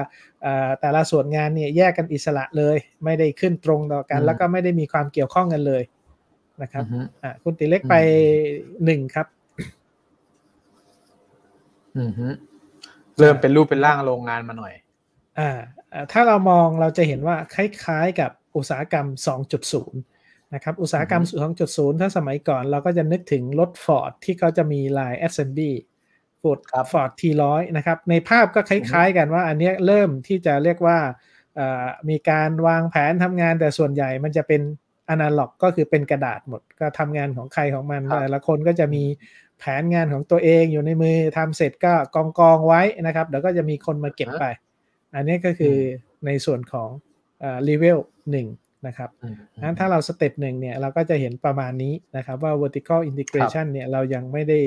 [0.81, 5.83] แต่ละส่วนงานเนี่ยแยกกันอิสระเลย ไม่ได้ขึ้นตรงต่อกัน แล้วก็ไม่ได้มีความเกี่ยวข้องกันเลย
[6.63, 6.85] นะครับ
[7.23, 7.95] อ่าคุณติเล็กไป
[8.85, 9.27] หนึ่งครับ
[13.19, 14.75] เริ่มเป็นรูปเป็นร่างโรงงานมาหน่อย
[15.39, 15.51] อ่า
[16.13, 19.07] ถ้าเรามองเราจะเห็นว่าคล้ายๆกับอุตสาหกรรม
[19.81, 21.23] 2.0 นะครับ อุตสาหกรรม
[21.63, 25.73] 2.0 ถ้าสมัยก่อนเราก็จะนึกถึงรถ Ford ที่เขาจะมีลาย Assembly
[26.41, 30.99] Ford Ford T100 นะครับ ในภาพก็คล้ายๆกันว่าอันนี้เริ่มที่จะเรียกว่า
[32.09, 34.63] มีการวางแผนทำงานแต่ส่วนใหญ่มันจะเป็น
[35.09, 39.05] อนาล็อกก็คือเป็นกระดาษหมด ก็ทำงานของใครของมันแต่ละคนก็จะมี
[39.59, 44.45] แผนงานของตัวเองอยู่ในมือทำเสร็จก็กองกองไว้นะครับเดี๋ยวก็จะมีคนมาเก็บไป
[45.15, 45.77] อันนี้ก็คือ
[46.27, 46.89] ในส่วนของ
[47.65, 47.99] เลเวล
[48.31, 48.49] หนึ่ง
[48.87, 49.11] นะครับ
[49.63, 54.59] นั้นถ้าเรา step หนึ่งเนี่ยเราก็จะเห็นประมาณนี้นะครับว่า vertical integration เนี่ยเรายังไม่ได้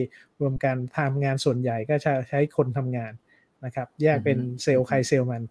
[0.42, 3.12] รวมกันทำงานส่วนใหญ่ก็จะใช้คนทำงาน
[3.66, 5.44] นะครับ แยกเป็นเซลล์ใครเซลล์มัน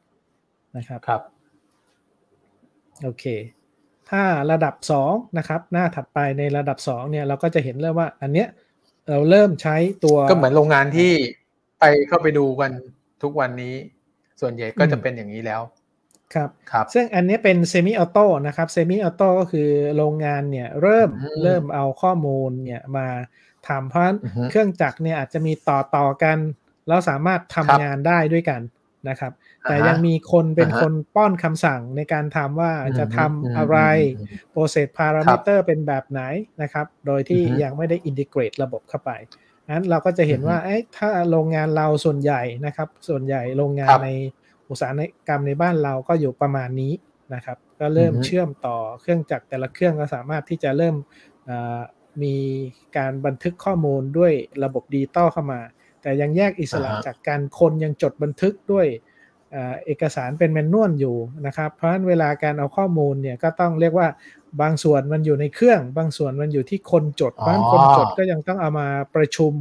[0.77, 1.23] นะครับครับ
[3.03, 3.25] โอเค
[4.11, 4.75] ถ้าระดับ
[5.07, 8.49] 2นะครับหน้าถัดไปในระดับ2เนี่ยเราก็จะเห็นเริ่มว่าอันเนี้ย
[9.09, 11.13] เราเริ่มใช้ตัวก็เหมือนโรงงานที่
[11.81, 12.73] ไปเข้าไปดูกัน
[13.23, 13.75] ทุกวันนี้
[14.41, 15.63] ส่วนใหญ่ก็จะเป็นอย่างนี้แล้ว
[16.35, 21.09] ครับครับ ซึ่งอันนี้เป็น semi-auto นะครับ semi-auto ก็คือโรงงานเนี่ยเริ่ม
[21.43, 23.07] เริ่มเอาข้อมูลเนี่ยมา
[23.69, 24.19] ทำเพราะฉะนั้น
[24.51, 26.39] เครื่องจักรเนี่ยอาจจะมีต่อต่อกัน
[26.89, 28.61] แล้วสามารถทำงานได้ด้วยกัน
[29.09, 33.77] นะครับ แต่ยังมีคนเป็นคนป้อนคำสั่งในการทำว่าจะทำอะไร
[34.53, 36.21] process parameter เป็นแบบไหน
[36.63, 39.11] นะครับ โดยที่ยังไม่ได้อินทิเกรตระบบเข้าไป
[39.71, 40.57] นั้นเราก็จะเห็นว่า
[40.97, 44.11] ถ้าโรงงานเราส่วนใหญ่นะครับ ส่วนใหญ่โรงงานใน
[44.71, 44.93] อุตสาห
[45.29, 46.93] กรรมในบ้านเราก็อยู่ประมาณนี้
[47.35, 50.97] นะครับ ก็เริ่มเชื่อมต่อเครื่องจักรแต่ละเครื่องก็สามารถที่จะเริ่ม
[52.23, 52.37] มี
[52.97, 54.33] การบันทึกข้อมูลด้วย
[54.65, 55.61] ระบบดิจิตอลเข้ามา
[56.03, 58.87] แต่ยังแยกอิสระจากการคนยังจดบันทึกด้วย
[59.87, 64.09] เอกสารเป็นแมนนวลอยู่นะครับ เพราะฉะนั้นเวลาการเอาข้อมูลเนี่ยก็ต้องเรียกว่า
[64.63, 69.53] บางส่วนมันอยู่ในเครื่อง บางส่วนมันอยู่ที่คนจดเพราะฉะนั้นคนจดก็ยังต้องเอามาประชุม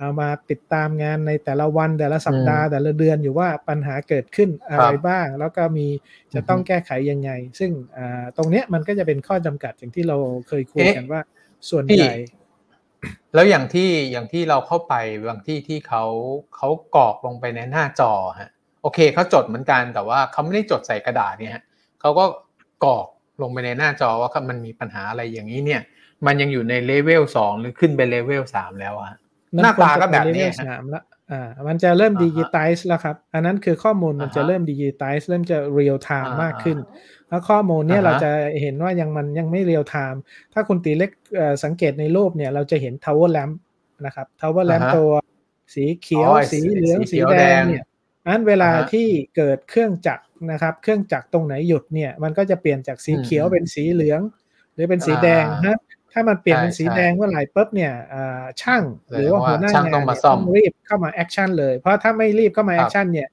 [0.00, 5.86] เอามาติดตามงานในแต่ละวันแต่ละสัปดาห์แต่ละเดือนอยู่ว่าปัญหาเกิดขึ้นอะไรบ้าง แล้วก็มี
[6.34, 7.70] จะต้องแก้ไขยังไง ซึ่ง
[8.36, 10.16] ตรงเนี้ยมันก็จะเป็นข้อจำกัดอย่างที่เรา
[10.48, 11.20] เคยคุยกันว่า
[11.70, 12.14] ส่วนใหญ่
[13.34, 14.94] แล้วอย่างที่อย่างที่เราเข้าไป
[15.28, 16.04] บางที่ที่เขา
[16.56, 18.50] เขากรอกลงไปในหน้าจอฮะ
[18.82, 21.64] โอเคเขาจดเหมือนกันแต่ว่าเขาไม่ได้จดใส่กระดาษเนี่ยฮะ
[22.00, 22.24] เขาก็
[22.84, 23.06] กรอก
[23.42, 25.82] ลงไปในหน้าจอว่ามันมีปัญหาอะไรอย่างนี้เนี่ย
[26.26, 29.12] มันยังอยู่ในเลเวลสองหรือขึ้นไปเลเวลสามแล้วอะ
[29.54, 36.78] หน้าตาก็แบบนี้สามแล้วอ่ามันจะเริ่มดิจิตอลแล้วครับ อันนั้นคือข้อมูลมันจะเริ่มดิจิตอลเริ่มจะ real-time มากขึ้น
[37.28, 40.20] แล้วข้อมูลเนี่ยเราจะเห็นว่ายังมันยังไม่ real-time
[40.52, 41.10] ถ้าคุณตีเล็ก
[41.64, 43.50] สังเกตในรูปเนี่ยเราจะเห็น tower lamp
[44.06, 45.10] นะครับ tower lamp ตัว
[45.74, 47.84] สีเขียว สีเหลือง สีแดงเนี่ย
[48.26, 54.20] อันเวลาที่เกิดเครื่องจักร นะครับ เครื่องจักรตรงไหนหยุดเนี่ย มันก็จะเปลี่ยนจากสีเขียวเป็นสีเหลือง
[54.74, 55.78] หรือเป็นสีแดงนะ
[56.12, 57.92] ถ้ามันเปลี่ยนเป็นสีแดงเมื่อไหร่ปุ๊บเนี่ย
[58.62, 59.98] ช่างหรือว่าหัวหน้างานต้
[60.32, 63.28] องรีบเข้ามา action เลย เพราะถ้าไม่รีบเข้ามา action เนี่ย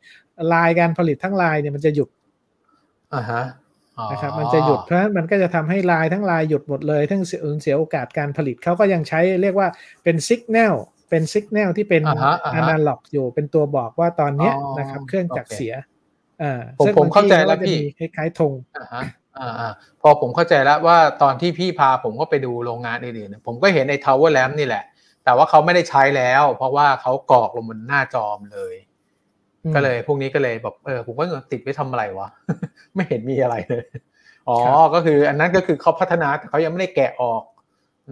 [0.54, 2.10] ลายการผลิตทั้งลายเนี่ยมันจะหยุด
[3.14, 3.44] อ่าฮะ
[4.12, 7.22] นะครับมันจะหยุดเพราะฉะนั้นมันก็จะทำให้ลายทั้งลายหยุดหมดเลย ทั้ง
[7.62, 9.68] เสียโอกาสการผลิตเขาก็ยังใช้เรียกว่า
[10.04, 10.76] เป็นสัญญาณ
[11.10, 12.04] เป็นสัญญาณที่เป็น
[12.54, 15.93] อนาล็อกอยู่เป็นตัวบอกว่าตอนเนี้ยนะครับ เครื่องจักรเสียอ่า
[16.80, 19.04] ผมผมเข้าใจแล้วพี่คล้ายๆธงอ่าฮะ
[19.40, 24.84] อ่าพอผมเข้าใจแล้วว่าตอนที่พี่พาผมก็ไปดูโรงงานอื่นๆผมก็เห็นใน Tower Lamp นี่แหละ
[25.26, 28.76] แต่ว่าเขาไม่ได้ใช้แล้ว เพราะว่าเขากรอกลงบนหน้าจอมเลย
[29.76, 32.28] ก็เลยพวกนี้ก็เลยแบบเออผมก็ติดไว้ทำอะไรวะ
[32.96, 33.86] ไม่เห็นมีอะไรเลย
[34.50, 34.58] อ๋อ
[34.94, 37.44] ก็คืออันนั้นก็คือเขาพัฒนาแต่เขายังไม่ได้แกะออก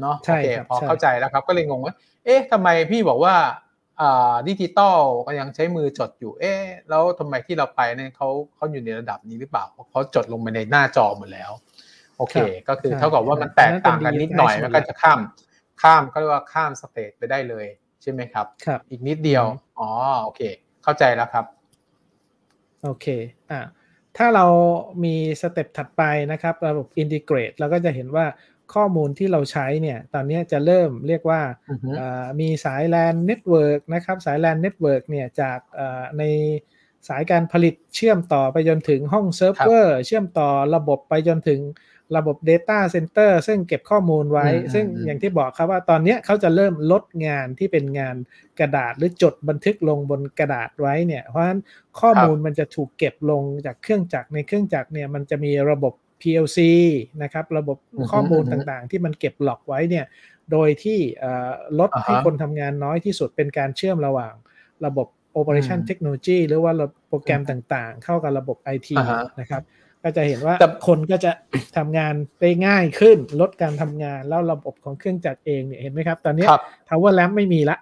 [0.02, 0.38] เนาะใช่
[0.70, 1.94] พอเข้าใจแล้วครับ ก็เลยงงว่า
[2.26, 3.34] เอ๊ะทำไมพี่บอกว่า
[4.48, 11.52] ดิจิตอลก็ยังใช้มือจดอยู่ เอ๊ะแล้วทำไมที่เราไปเนี่ยเขาเขาอยู่ในระดับนี้หรือเปล่าเขาจดลงไปในหน้าจอหมดแล้ว
[12.18, 12.36] โอเค
[12.70, 15.20] ก็คือเท่ากับว่ามันแตกต่างกันนิดหน่อยแล้วก็จะข้าม
[15.82, 17.66] ข้ามก็เรียกว่าข้ามสเตจไปได้เลย
[18.02, 19.46] ใช่ไหมครับครับ อีกนิดเดียว
[19.80, 19.90] อ๋อ
[20.24, 20.42] โอเค
[20.84, 21.46] เข้าใจแล้วครับ
[22.84, 23.06] โอเค
[23.52, 23.60] อ่า
[24.18, 24.46] ถ้าเรา
[25.04, 28.26] มี step ถัดไปนะครับ ระบบ integrate เราก็จะเห็นว่า
[28.76, 31.42] ข้อมูลที่เราใช้เนี่ย ตอนนี้จะเริ่มเรียกว่า
[32.40, 35.60] มีสาย LAN network นะครับ สาย LAN network เนี่ยจาก
[36.18, 36.24] ใน
[37.08, 41.62] สายการผลิตเชื่อมต่อไปจนถึงห้องเซิร์ฟเวอร์เชื่อมต่อระบบไปจนถึง
[42.18, 48.16] ระบบ Data Center ซึ่งเก็บข้อมูลไว้ ซึ่งอย่างที่บอกครับว่าตอนนี้เขาจะเริ่มลดงานที่เป็นงาน
[48.60, 51.60] กระดาษหรือจดบันทึกลงบนกระดาษไว้เนี่ย เพราะฉะนั้น
[52.00, 56.60] ข้อมูลมันจะถูกเก็บลงจากเครื่องจักรในเครื่องจักรเนี่ยมันจะมีระบบ PLC
[57.24, 57.78] นะครับระบบ
[58.12, 60.06] ข้อมูลต่างๆ ที่มันเก็บหลอกไว้เนี่ย
[60.52, 61.00] โดยที่
[61.80, 64.34] ลดให้คนทำงานน้อยที่สุดเป็นการเชื่อมระหว่าง
[64.86, 65.08] ระบบ
[65.40, 66.74] Operation Technology หรือว่า
[67.10, 68.90] โปรแกรมต่างๆ เข้ากับระบบ IT
[69.40, 69.64] นะครับ
[70.04, 70.56] ก็จะเห็นว่า
[70.88, 71.32] คนก็จะ
[71.78, 76.46] ทำงานได้ง่ายขึ้น ลดการทำงานแล้วระบบของเครื่องจักรเองเนี่ยเห็นไหมครับ ตอนนี้
[76.90, 77.78] Tower Lamp ไม่มีละ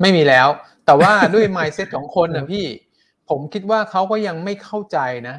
[0.00, 0.48] ไม่มีแล้ว
[0.86, 2.66] แต่ว่าด้วย mindset ของคนนะพี่
[3.30, 4.98] ผมคิดว่าเขาก็ยังไม่เข้าใจ
[5.28, 5.36] นะ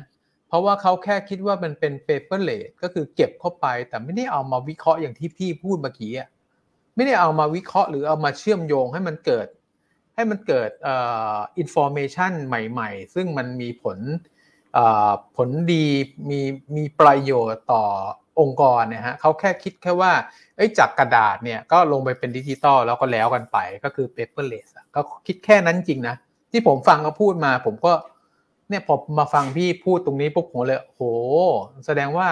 [0.52, 6.30] เพราะว่าเขาแค่คิดว่ามันเป็น paperless ก็คือเก็บเข้าไป แต่ไม่ได้เอามาวิเคราะห์อย่างที่พี่พูดเมื่อกี้อะ
[6.96, 9.48] ไม่ได้เอามาวิเคราะห์หรือเอามาเชื่อมโยงให้มันเกิด
[10.16, 13.98] ให้มันเกิดอ่า information ใหม่ ๆ ซึ่งมันมีผล
[15.36, 15.86] ผลดี
[16.30, 16.42] มี
[16.76, 17.84] มีประโยชน์ต่อ
[18.40, 20.12] องค์กรนะฮะเขาแค่คิดแค่ว่า
[20.80, 26.16] จากกระดาษเนี่ยก็ลงไปเป็นดิจิตอลแล้วก็แล้วกันไปก็คือ paperless ก็คิดแค่นั้นจริงนะ
[26.52, 27.94] ที่ผมฟังเขาพูดมาผมก็
[28.72, 31.02] เนี่ยพอมาฟังพี่พูดตรงนี้ปุ๊บผมเลยโห
[31.86, 32.28] แสดงว่า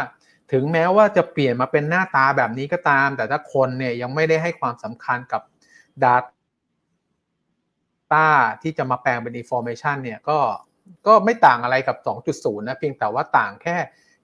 [0.52, 5.42] ถึงแม้ว่าจะเปลี่ยนมาเป็นหน้าตาแบบนี้ก็ตาม แต่ถ้าคนเนี่ยยังไม่ได้ให้ความสำคัญกับ
[6.04, 6.28] Data
[8.62, 10.38] ที่จะมาแปลงเป็น Information เนี่ยก็
[11.08, 11.98] ก็ไม่ต่างอะไรกับ
[12.32, 13.78] 2.0 นะ เพียงแต่ว่าต่างแค่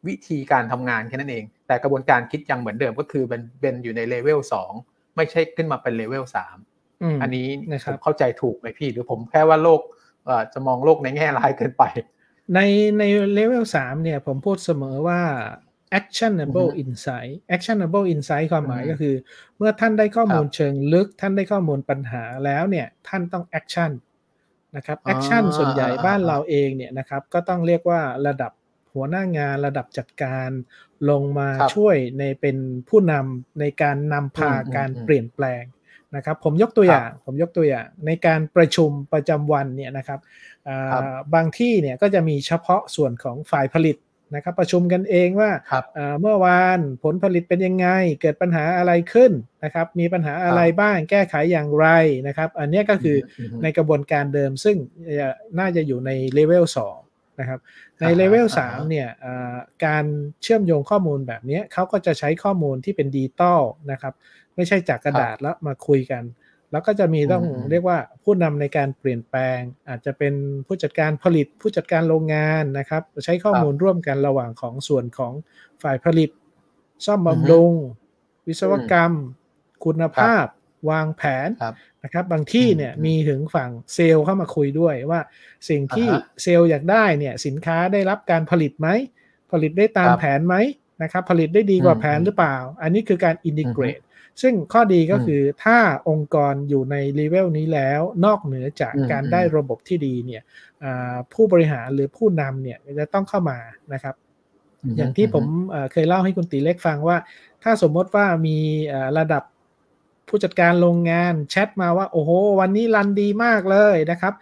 [0.08, 4.40] วิธีการทำงานแค่นั้นเอง แต่กระบวนการคิดยังเหมือนเดิมก็คือเป็นเป็นอยู่ในเลเวล
[4.78, 6.24] 2ไม่ใช่ขึ้นมาเป็นเลเวล
[6.74, 7.48] 3อันนี้
[7.86, 9.82] ผมเข้าใจถูกไหมพี่ หรือผมแค่ว่าโลก
[10.54, 11.84] จะมองโลกในแง่ร้ายเกินไป
[12.54, 12.60] ใน
[12.98, 15.22] ในเลเวลสามเนี่ยผมพูดเสมอว่า
[16.00, 19.16] actionable insight actionable insight ความหมายก็คือ
[19.58, 23.92] เมื่อท่านได้ข้อมูลเชิงลึก ท่านได้ข้อมูลปัญหาแล้วเนี่ยท่านต้อง action
[24.76, 28.52] นะครับ action ส่วนใหญ่บ้านเราเองเนี่ยนะครับก็ต้องเรียกว่าระดับ
[28.94, 30.50] หัวหน้างานระดับจัดการ
[31.10, 32.58] ลงมาช่วยในเป็น
[32.90, 35.64] ผู้นำในการนำพาการเปลี่ยนแปลง
[36.16, 40.20] นะครับผมยกตัวอย่างผมยกตัวอย่างในการประชุมประจำวันเนี่ยนะครับ
[41.34, 43.98] บางที่เนี่ยก็จะมีเฉพาะส่วนของฝ่ายผลิต
[44.36, 45.52] นะครับประชุมกันเองว่า
[46.22, 47.88] เมื่อวานผลผลิตเป็นยังไง
[48.22, 49.32] เกิดปัญหาอะไรขึ้น
[49.64, 51.88] นะครับมีปัญหาอะไรบ้างแก้ไขอย่างไร
[52.28, 53.18] นะครับ อันนี้ก็คือ
[53.64, 54.78] ในกระบวนการเดิมซึ่ง
[55.60, 57.05] น่าจะอยู่ในเลเวล2
[57.40, 57.60] นะครับ
[58.02, 59.10] ในเลเวล3เนี่ย
[59.86, 60.06] การ
[60.42, 64.14] เชื่อมโยงข้อมูลแบบนี้เขาก็จะใช้ข้อมูลที่เป็นดิจิตอลนะครับ
[64.56, 66.24] ไม่ใช่จากกระดาษแล้วมาคุยกัน
[66.72, 70.34] แล้วก็จะมีต้องเรียกว่าผู้นำในการเปลี่ยนแปลง อาจจะเป็น
[70.68, 75.34] ผู้จัดการผลิตผู้จัดการโรงงานนะครับ ใช้ข้อมูลร่วมกันระหว่างของส่วนของ
[75.84, 76.30] ฝ่ายผลิต
[77.06, 77.74] ซ่อมบำรุง
[78.48, 79.12] วิศวกรรม
[79.86, 80.46] คุณภาพ
[80.90, 81.50] วางแผน
[82.06, 85.20] นะครับบางที่เนี่ยมีถึงฝั่งเซลล์เข้ามาคุยด้วยว่า
[85.70, 86.08] สิ่งที่
[86.44, 88.90] เซลล์อยากได้เนี่ยสินค้าได้รับการผลิตไหม
[89.52, 90.56] ผลิตได้ตามแผนไหม
[91.04, 94.00] นะครับผลิตได้ดีกว่าแผนหรือเปล่า อันนี้คือการ integrate
[94.42, 95.78] ซึ่งข้อดีก็คือถ้า
[96.10, 100.44] องค์กรอยู่ในเลเวลนี้แล้ว นอกเหนือจากการได้ระบบที่ดีเนี่ย
[101.34, 103.60] ผู้บริหารหรือผู้นำเนี่ยจะต้องเข้ามา
[103.94, 104.16] นะครับ
[104.98, 105.46] อย่างที่ผม
[105.92, 107.18] เคยเล่าให้คุณตีเล็กฟังว่า
[107.64, 108.58] ถ้าสมมติว่ามี
[109.18, 109.44] ระดับ
[110.30, 114.34] ผู้จัดการโรงงานแชทมาว่าโอ้โห วันนี้รันดีมากเลยนะครับ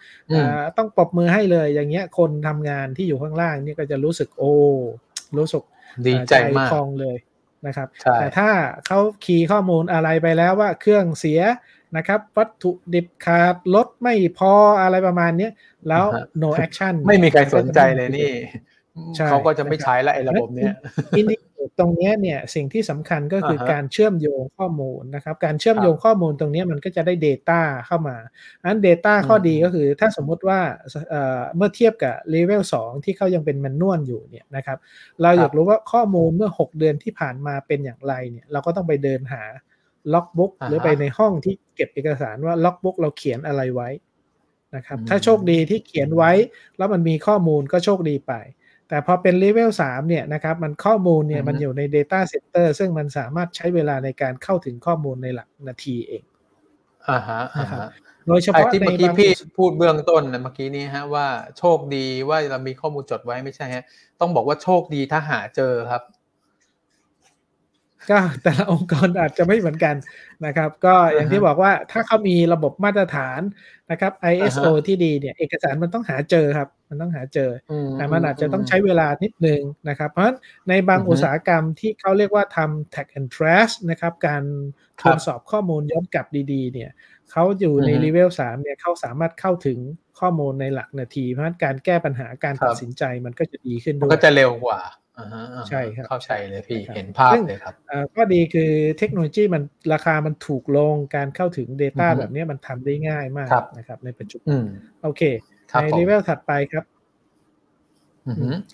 [0.78, 4.54] ต้องปรบมือให้เลยอย่างเงี้ยคนทำงานที่อยู่ข้างล่างนี่ก็จะรู้สึกโอ้
[5.38, 5.64] รู้สึก
[6.08, 7.18] ดีใจมากคลองเลย
[7.68, 7.88] นะครับ
[8.20, 8.50] แต่ถ้า
[8.88, 11.42] เขาคีย์ข้อมูลอะไรไปแล้วว่าเครื่องเสีย
[11.98, 15.50] นะครับ วัตถุดิบขาดลดไม่พออะไรประมาณนี้
[15.90, 16.06] แล้ว
[16.42, 18.32] no action ไม่มีใครสนใจเลยนี่
[19.30, 20.74] เขาก็จะไม่ใช้ละไอ้ระบบเนี้ย
[21.18, 21.36] ทีนี้
[21.80, 28.18] ตรงนี้เนี่ยสิ่งที่สำคัญก็คือการเชื่อมโยงข้อมูลนะครับการเชื่อมโยงข้อมูลตรงนี้มันก็จะได้ Data เข้ามา
[28.64, 30.60] อัน Data ข้อดีก็คือถ้าสมมุติว่า
[31.56, 34.78] เมื่อเทียบกับเลเวล2ที่เขายังเป็น manual อยู่เนี่ยนะครับ
[35.22, 39.44] เราอยากรู้ว่าข้อมูลเมื่อ 6 เดือนที่ผ่านมาเป็นอย่างไรเนี่ยเราก็ต้องไปเดินหา
[40.14, 43.90] logbook หรือไปในห้องที่เก็บเอกสารว่า logbook เราเขียนอะไรไว้
[44.76, 46.32] นะครับถ้าโชคดีที่เขียนไว้
[46.78, 48.34] แล้วมันมีข้อมูลก็โชคดีไป
[48.94, 56.24] แต่พอเป็นเลเวล3เนี่ยนะครับมันข้อมูลเนี่ยมันอยู่ใน Data Center ซึ่งมันสามารถใช้เวลาในการเข้าถึงข้อมูลในหลักนาทีเอง
[57.10, 57.42] อ่าฮะ
[58.28, 61.28] โดยเฉพาะที่เมื่อกี้พี่พูดเบื้องต้นเมื่อกี้นี้ฮะว่า
[61.58, 63.84] โชคดีว่าเรามีข้อมูลจดไว้ไม่ใช่ฮะ
[64.20, 66.02] ต้องบอกว่าโชคดีถ้าหาเจอครับ
[68.12, 69.96] ก็แต่ละองค์กรอาจจะไม่เหมือนกัน
[70.46, 73.42] นะครับ ก็อย่างที่บอกว่าถ้าเขามีระบบมาตรฐาน
[73.92, 77.50] นะครับ ISO ที่ดีเนี่ยเอกสารมันต้องหาเจอครับ มันต้องหาเจอ
[77.98, 80.38] แต่มันอาจจะต้องใช้เวลานิดนึงนะครับ เพราะฉะนั้น
[80.70, 84.44] ในบางอุตสาหกรรมที่เขาเรียกว่าทำ tag and trace นะครับ การ
[85.06, 86.92] ตรวจสอบข้อมูลย้อนกลับดีๆ เนี่ย
[87.32, 89.80] เขาอยู่ในเลเวลสามเนี่ยเขาสามารถเข้าถึง
[90.20, 94.80] ข้อมูลในหลักนาที เพราะฉะนั้นการแก้ปัญหาการตัดสินใจมันก็จะดีขึ้นด้วยก็จะเร็วกว่า
[95.70, 97.74] ใช่ครับเข้าใจเลยพี่เห็นภาพเลยครับ
[98.16, 104.56] ก็ดีคือเทคโนโลยีมันราคามันถูกลงการเข้าถึง Data แบบนี้มันทำได้ง่ายมากนะครับ ในปัจจุบัน
[105.04, 105.22] โอเค
[105.82, 106.84] ในเลเวลถัดไปครับ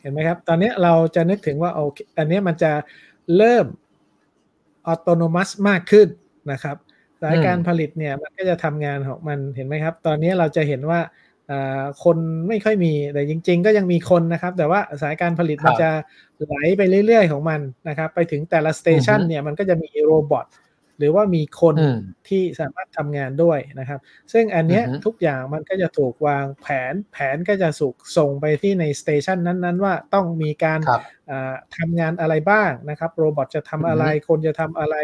[0.02, 2.72] เห็นไหมครับ ตอนนี้เราจะนึกถึงว่าโอเคอันนี้มันจะ
[3.38, 3.66] เริ่ม
[4.88, 6.08] อัตโนมัติมากขึ้น
[6.52, 6.76] นะครับ
[7.22, 11.00] สายการผลิตเนี่ยมันก็จะทำงานของมันเห็นไหมครับ ตอนนี้เราจะเห็นว่า
[12.04, 15.90] คนไม่ค่อยมีแต่จริง ๆ ก็ยังมีคนนะครับ แต่ว่าสายการผลิตมันจะ
[16.44, 20.46] ไหลไปเรื่อยๆของมันนะครับ ไปถึงแต่ละ station เนี่ยมันก็จะมี robot
[21.00, 21.76] หรือว่ามีคน
[22.28, 24.00] ที่สามารถทำงานด้วยนะครับ
[24.34, 30.80] ซึ่งอันนี้ทุกอย่างมันก็จะถูกวางแผนแผนก็จะถูกส่งไปที่ใน station นั้นๆ ว่าต้องมีการ
[31.78, 34.96] ทำงานอะไรบ้างนะครับ robot จะทำอะไรคนจะทำอะไร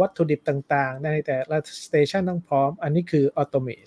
[0.00, 3.86] วัตถุดิบต่างๆ ในแต่ละstation ต้องพร้อม อันนี้คือ automate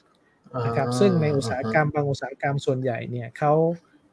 [0.66, 3.54] นะครับซึ่งในอุตสาหกรรมบางอุตสาหกรรมส่วนใหญ่เนี่ยเขา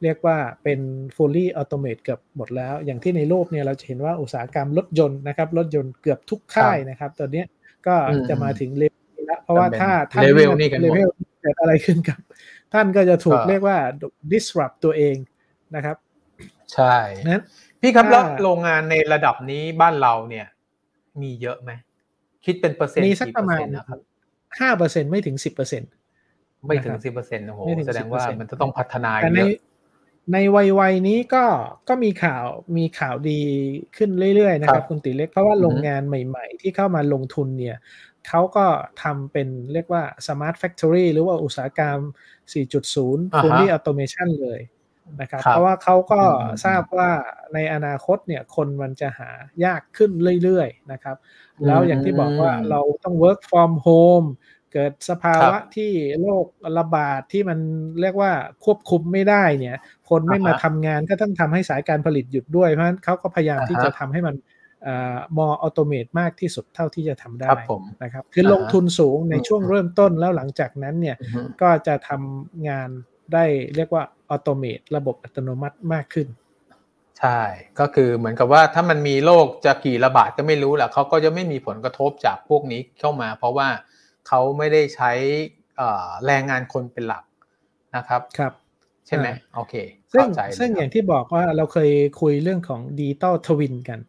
[0.02, 0.80] เรียกว่าเป็น
[1.16, 7.44] fully automate เกือบหมดแล้ว อย่างที่ในรูปเนี่ยเราจะเห็นว่าอุตสาหกรรมรถยนต์นะครับรถยนต์เกือบทุกค่ายนะครับ ตอนนี้
[7.86, 7.94] ก็
[8.28, 11.08] จะมาถึงเลเวลแล้วเพราะว่าถ้าท่านเลเวลนี้กันเลเวล
[11.42, 12.18] เกิดอะไรขึ้นกับ
[12.72, 13.76] ท่านก็จะถูกเรียกว่า
[14.32, 15.16] disrupt ตัวเอง
[15.74, 15.96] นะครับ
[16.74, 17.44] ใช่นั้น
[17.80, 20.46] พี่ครับแล้วโรงงานในระดับนี้บ้านเราเนี่ย
[21.22, 21.70] มีเยอะไหม
[22.44, 23.64] คิดเป็นเปอร์เซ็นต์มีสักประมาณ
[24.60, 25.90] ห้าเปอร์เซ็นไม่ถึงสิบเปอร์เซ็นต์
[26.66, 29.52] ไม่ถึงสิบเปอร์เซ็นต์โอ้โหแสดงว่ามันจะต้องพัฒนาเยอะ
[30.32, 31.44] ในวัยวัยนี้ก็
[31.88, 32.46] ก็มีข่าว
[32.76, 33.40] มีข่าวดี
[33.96, 37.76] ขึ้นเรื่อยๆนะครับคุณติเล็กเพราะว่าโรงงานใหม่ๆ ที่เข้ามาลงทุนเนี่ย
[38.28, 38.66] เขาก็
[39.02, 41.98] ทำเป็นเรียกว่า Smart Factory หรือว่าอุตสาหกรรม
[42.72, 44.60] 4.0 Fully Automation เลย
[45.20, 46.20] นะครับเพราะว่าเขาก็
[46.64, 47.10] ทราบว่า
[47.54, 49.30] ในอนาคตเนี่ยคนมันจะหา
[49.64, 50.10] ยากขึ้น
[50.42, 51.16] เรื่อยๆนะครับ
[51.66, 54.28] แล้วอย่างที่บอกว่าเราต้อง work from home
[54.74, 56.46] เกิดสภาวะที่โรค
[56.78, 57.58] ระบาดที่มัน
[58.00, 58.32] เรียกว่า
[58.64, 59.76] ควบคุมไม่ได้เนี่ย
[60.10, 64.34] คนไม่มาทำงานก็ต้องทำให้สายการผลิตหยุดด้วย เพราะฉะนั้นเขาก็พยายามที่จะทำให้มัน
[65.36, 72.88] มออโตเมตมากที่สุดเท่าที่จะทำได้ครับผมนะครับ คือลงทุนสูงในช่วงอืมเริ่มต้นแล้วหลังจากนั้นเนี่ยอือฮึก็จะททำงาน
[73.34, 73.44] ได้
[73.76, 76.28] เรียกว่า automate ระบบอัตโนมัติมากขึ้น
[77.20, 77.40] ใช่
[77.80, 83.68] ก็คือเหมือนกับว่าถ้ามันมีโรคจะกี่ระบาดก็ไม่รู้แหละเขาก็จะไม่มีผลกระทบจากพวกนี้เข้ามา เพราะว่า
[84.28, 85.12] เขาไม่ได้ใช้
[85.76, 87.24] เอ่อแรงงานคนเป็นหลัก
[87.96, 88.52] นะครับครับ
[89.06, 89.74] ใช่ไหมอ่าโอเค
[90.12, 94.00] ซึ่งเข้าใจเลซึ่งครับอย่างที่บอกว่าเราเคยคุยเรื่องของ digital twin กัน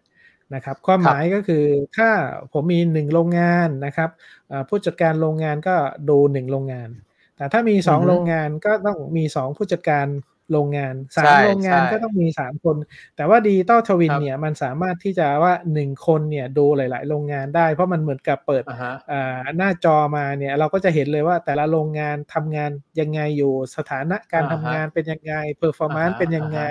[0.56, 1.64] นะครับความหมายก็คือ
[1.98, 2.10] ถ้า
[2.52, 4.10] ผมมีหนึ่งโรงงานนะครับ
[4.52, 5.76] อ่าผู้จัดการโรงงานก็
[6.10, 6.90] ดูหนึ่งโรงงาน
[7.38, 10.08] แต่ถ้ามีสองอือฮึโรงงานก็ต้องมีสองผู้จัดการ
[10.52, 12.76] โรงงานสาใช่มโรงงานใช่ก็ต้องมีสามคน
[13.16, 26.62] แต่ว่า digital twin ครับเนี่ยมันสามารถที่จะว่าหนึ่งคนเนี่ยดูหลาย ๆ โรงงานได้ เพราะมันเหมือนกับเปิดอ่าฮะอ่าหน้าจอมาเนี่ยเราก็จะเห็นเลยว่าแต่ละโรงงานทำงานยังไงอยู่สถานะการอ่าฮะทำงานเป็นยังไง performance อ่าฮะเป็นยังไง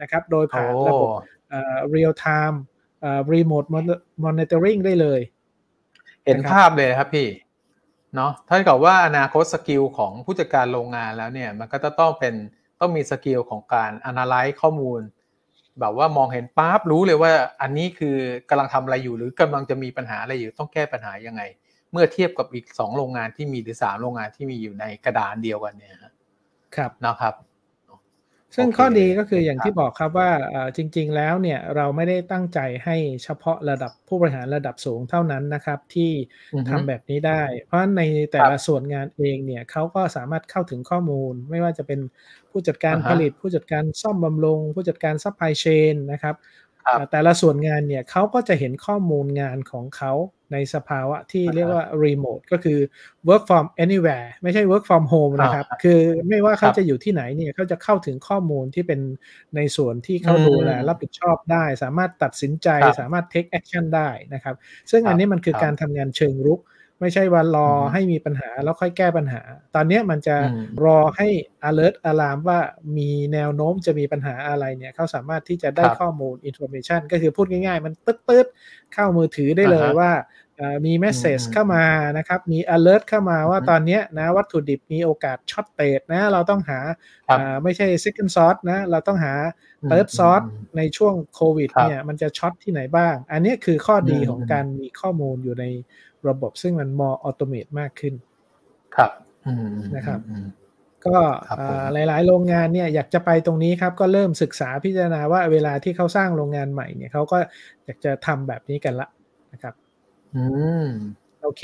[0.00, 1.08] นะครับโดยโอ้ผ่านระบบ
[1.50, 2.56] เอ่อ real time
[3.00, 3.68] เอ่อ remote
[4.24, 5.20] monitoring ได้เลย
[6.24, 7.28] เห็นนะครับภาพเลยนะครับพี่
[8.14, 12.34] เนาะถ้ากับว่าอนาคต skill ของผู้จัดการโรงงานแล้วเนี่ยมันก็จะต้องเป็น
[12.84, 15.00] ต้องมี skill ของการ analyze ข้อมูล
[15.80, 18.16] แบบว่ามองเห็นปั๊บรู้เลยว่าอันนี้คือ
[18.50, 21.42] กำลังทำอะไรอยู่ หรือกำลังจะมีปัญหาอะไรอยู่ต้องแก้ปัญหายังไง
[21.92, 26.12] เมื่อเทียบกับอีกสองโรงงานที่มีหรือสามโรงงานที่มีอยู่ในกระดานเดียวกันเนี่ยฮะ
[26.76, 27.34] ครับนะครับ
[28.54, 36.12] ซึ่งโอเคข้อดีก็คืออย่างครับที่บอกครับว่าเอ่อจริง ๆ แล้วเนี่ยเราไม่ได้ตั้งใจให้เฉพาะระดับผู้บริหารระดับสูงเท่านั้นนะครับ ที่
[36.52, 42.00] อือฮึทำแบบนี้ได้ เพราะในแต่ครับละส่วนงานเองเนี่ยเขาก็สามารถเข้าถึงข้อมูล ไม่ว่าจะเป็น
[42.50, 46.63] ผู้จัดการอ่าฮะผลิต ผู้จัดการซ่อมบำรุง ผู้จัดการ supply chain นะครับครับเอ่อ
[47.10, 50.12] แต่ละส่วนงานเนี่ยเขาก็จะเห็นข้อมูลงานของเขา
[50.52, 52.78] ในสภาวะที่อ่าฮะเรียกว่า remote ก็คือ
[53.28, 59.00] work from anywhere ไม่ใช่ work from home นะครับอ่าคือไม่ว่าเขาครับจะอยู่ที่ไหนเนี่ยเขาจะเข้าถึงข้อมูลที่เป็น
[59.56, 64.54] ในส่วนที่เขาอืมดูแลรับผิดชอบได้ สามารถตัดสินใจครับสามารถ take action ได้นะครับ
[64.90, 66.60] ซึ่งครับอันนี้มันคือครับการทำงานเชิงรุก
[67.00, 69.42] ไม่ใช่ว่ารออือฮึให้มีปัญหาแล้วค่อยแก้ปัญหา
[69.74, 71.28] ตอนเนี้ยมันจะอืมรอให้
[71.68, 72.60] alert alarm ว่า
[72.98, 80.12] มีแนวโน้มจะมีปัญหาอะไรเนี่ยเขาสามารถที่จะได้ครับข้อมูล information ก็คือพูดง่ายๆ มันตึ๊ดๆเข้ามือถือได้เลยอ่าฮะว่า
[80.56, 81.84] เอ่อมี message อืมเข้ามา
[82.18, 86.78] นะครับ มี alert เข้ามาว่าอือฮึตอนเนี้ยนะวัตถุดิบมีโอกาสช็อตเตดนะ เราต้องหา
[87.28, 89.34] ครับอ่าไม่ใช่ second source นะ เราต้องหา
[89.90, 95.64] third อืม source อืมในช่วงโควิดครับเนี่ยมันจะช็อตที่ไหนบ้าง อันเนี้ยคือข้อดีอืมของการมีข้อมูลอยู่ใน
[96.28, 98.14] ระบบซึ่งมัน more automate มากขึ้น
[98.96, 99.10] ครับ
[99.46, 100.46] อืมนะครับอืม
[101.06, 107.38] ก็ครับผมอ่าหลาย ๆ โรงงานเนี่ยอยากจะไปตรงนี้ครับ ก็เริ่มศึกษาพิจารณาว่าเวลาที่เขาสร้างโรงงานใหม่เนี่ยเขาก็
[107.84, 109.08] อยากจะทำแบบนี้กันละ
[109.52, 109.74] นะครับ
[110.36, 110.44] อื
[110.84, 110.86] ม
[111.42, 111.62] โอเค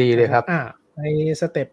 [0.00, 0.60] ดีเลยครับ อ่า
[0.96, 1.02] ใน
[1.40, 1.68] step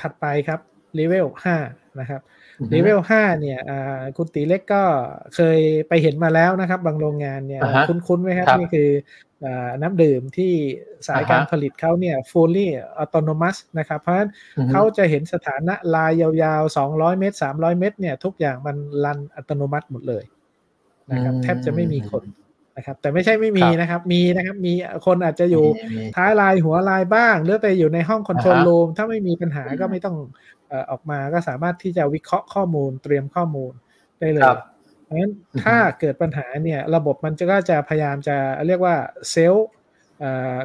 [0.00, 0.60] ถัดไปครับ
[0.94, 1.26] เลเวล
[1.62, 2.20] 5นะครับ
[2.58, 4.82] อือฮึเลเวล5เนี่ยอ่าคุณตีเล็กก็
[5.34, 8.88] เคยไปเห็นมาแล้วนะครับ บางโรงงานเนี่ยอ่าฮะคุ้นๆไหมครับครับนี่คือ
[9.31, 9.31] อ่า
[9.82, 10.52] น้ำดื่มที่
[11.08, 12.66] สายอ่าฮะการผลิตเขาเนี่ย fully
[13.02, 20.24] autonomous นะครับ เพราะฉะนั้นอือฮึเขาจะเห็นสถานะลายยาวๆ 200 เมตร 300 เมตรเนี่ย ทุกอย่างมันรันอัตโนมัติหมดเลย
[21.12, 22.24] นะครับอืมแทบจะไม่มีคน
[22.76, 24.72] นะครับ แต่ไม่ใช่ไม่มีครับนะครับ มีนะครับ มี
[25.06, 30.16] คนอาจจะอยู่มีมีท้ายลายหัวลายบ้าง หรือไปอยู่ในห้องคอนโทรลอ่าฮะรูมถ้าไม่มีปัญหาก็ไม่ต้อง
[30.68, 33.72] เอ่อออกมาก็สามารถที่จะวิเคราะห์ข้อมูลเตรียมข้อมูล
[34.20, 34.48] ได้เลยค
[35.18, 38.96] รับเพราะฉะนั้นอือฮึถ้าเกิดปัญหาเนี่ยระบบมันจะก็จะพยายามจะเรียกว่า
[39.30, 39.66] เซลล์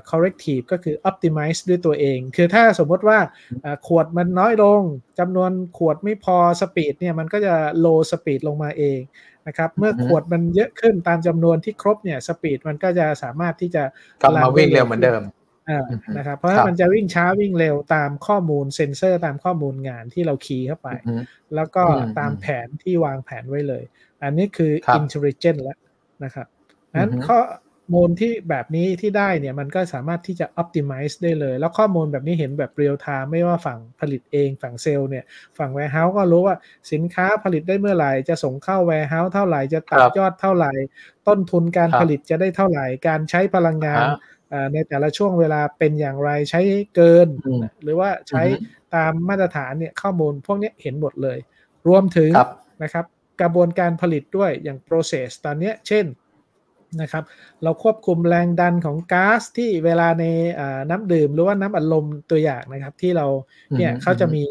[0.10, 3.20] corrective ก็คือ optimize ด้วยตัวเอง คือถ้าสมมติว่า
[3.62, 4.82] เอ่อขวดมันน้อยลง
[5.20, 7.56] จำนวนขวดไม่พอ speed เนี่ยมันก็จะ
[7.86, 9.00] low speed ลงมาเอง
[9.48, 13.84] นะครับเมื่ออือฮึขวดมันเยอะขึ้นตามจำนวนที่ครบเนี่ย speed มันก็จะสามารถที่จะ
[14.22, 15.22] กลับมารันได้วิ่งเร็วเหมือนเดิม
[15.70, 21.16] อ่าอือฮึนะครับเพราะฉะครันั้นมันจะวิ่งช้าวิ่งเร็วตามข้อมูลเซ็นเซอร์ตามข้อมูลงานที่เรา key เข้าไปอือฮึ
[21.56, 23.84] แล้วก็อืมตามแผนที่วางแผนไว้เลย
[24.24, 25.78] อันนี้คือครับ intelligent แล้ว
[26.24, 26.48] นะครับ
[26.96, 27.40] นั้นอือฮึข้อ
[27.96, 35.26] มูลที่แบบนี้ที่ได้เนี่ยมันก็สามารถที่จะ optimize ได้เลย แล้วข้อมูลแบบนี้เห็นแบบ real time ไม่ว่าฝั่งผลิตเองฝั่งเซลล์เนี่ย
[35.58, 36.56] ฝั่ง warehouse ก็รู้ว่า
[36.92, 40.72] สินค้าผลิตได้เมื่อไหร่ จะส่งเข้า warehouse เท่าไหร่จะตัดครับยอดเท่าไหร่
[41.28, 44.16] ต้นทุนการครับผลิตจะได้เท่าไหร่ การใช้พลังงานอ่า
[44.50, 46.62] เอ่อในแต่ละช่วงเวลาเป็นอย่างไรใช้
[46.96, 48.66] เกินอืมหรือว่าใช้อือฮึ
[48.96, 51.38] ตามมาตรฐานเนี่ยข้อมูลพวกนี้เห็นหมดเลย
[51.88, 52.50] รวมถึงครับ
[52.84, 53.06] นะครับ
[53.42, 56.06] กระบวนการผลิตด้วยอย่าง process ตอนเนี้ยเช่น
[57.02, 57.24] นะครับ
[57.64, 60.26] เราควบคุมแรงดันของก๊าซที่เวลาใน
[60.60, 63.28] อ่าน้ำดื่มหรือว่าน้ำอัดลมตัวอย่างนะครับ ที่เรา
[63.78, 64.44] เนี่ยอืมเขาจะมี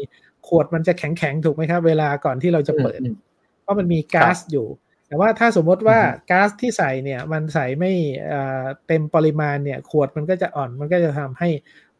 [0.47, 3.15] ขวดมันจะแข็งๆถูกไหมครับ เวลาก่อนที่เราจะเปิดอืม
[3.61, 4.67] เพราะมันมีก๊าซอยู่
[5.07, 7.91] แต่ว่าถ้าสมมติว่าอือฮึก๊าซที่ใส่เนี่ยมันใส่ไม่
[8.31, 11.49] อ่าเต็มปริมาณเนี่ยขวดมันก็จะอ่อนมันก็จะทำให้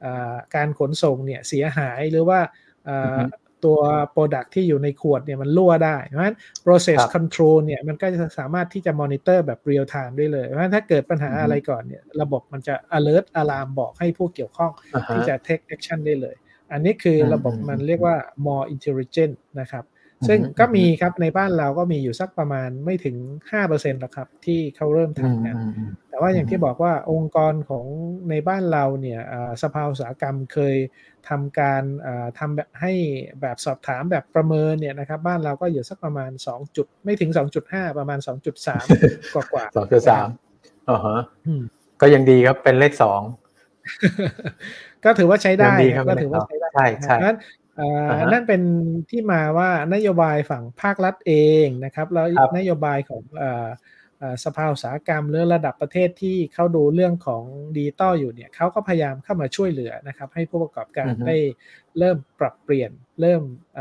[0.04, 2.40] อ่าการขนส่งเนี่ยเสียหายหรือว่า
[2.88, 3.24] อ่าอือฮึ
[3.66, 3.80] ตัว
[4.16, 14.72] Product ที่อยู่ในขวดเนี่ยมันรั่วได้ เพราะฉะนั้น process control เนี่ยมันก็จะสามารถที่จะ monitor แบบ real time ได้เลย เพราะฉะนั้นถ้าเกิดปัญหาอะไรก่อนเนี่ยระบบมันจะ alert alarm บอกให้ผู้เกี่ยวข้อง
[15.10, 16.36] ที่จะ take action ได้เลย
[16.72, 19.84] อันนี้คือระบบมันเรียกว่า more intelligent นะครับ
[20.28, 23.16] ซึ่งก็มีครับในบ้านเราก็มีอยู่สักประมาณไม่ถึง
[23.60, 25.56] 5%หรอกครับ ที่เขาเริ่มทำกัน
[26.10, 27.86] แต่ว่าอย่างที่บอกว่าองค์กรของ
[28.30, 29.22] ในบ้านเราเนี่ย
[29.62, 30.76] สภาอุตสาหกรรมเคย
[31.30, 31.84] ทำการ
[32.40, 32.94] ทำแบบให้
[33.42, 37.30] แบบสอบถามแบบประเมินเนี่ยนะครับ บ้านเราก็อยู่สักประมาณ2จุดไม่ถึง
[37.64, 38.20] 2.5ประมาณ
[38.78, 39.66] 2.3กว่ากว่า
[40.28, 41.20] 2.3อ๋อฮะ
[42.02, 43.22] ก็ยังดีครับเป็นเลขสอง
[45.06, 45.74] ก็ถือว่าใช้ได้
[46.10, 47.38] ก็ถือว่าใช้ได้ใช่ใช่นั่น
[48.48, 48.62] เป็น
[49.10, 53.24] ที่มาว่านโยบายฝั่งภาครัฐเองนะครับ แล้วนโยบายของ
[54.44, 57.44] สภาอุตสาหกรรมหรือระดับประเทศที่เขาดูเรื่องของ
[57.76, 61.38] ดิจิตอลอยู่เนี่ยเขาก็พยายามเข้ามาช่วยเหลือนะครับ ให้ผู้ประกอบการได้
[61.98, 63.42] เริ่มปรับเปลี่ยน เริ่ม
[63.78, 63.80] อ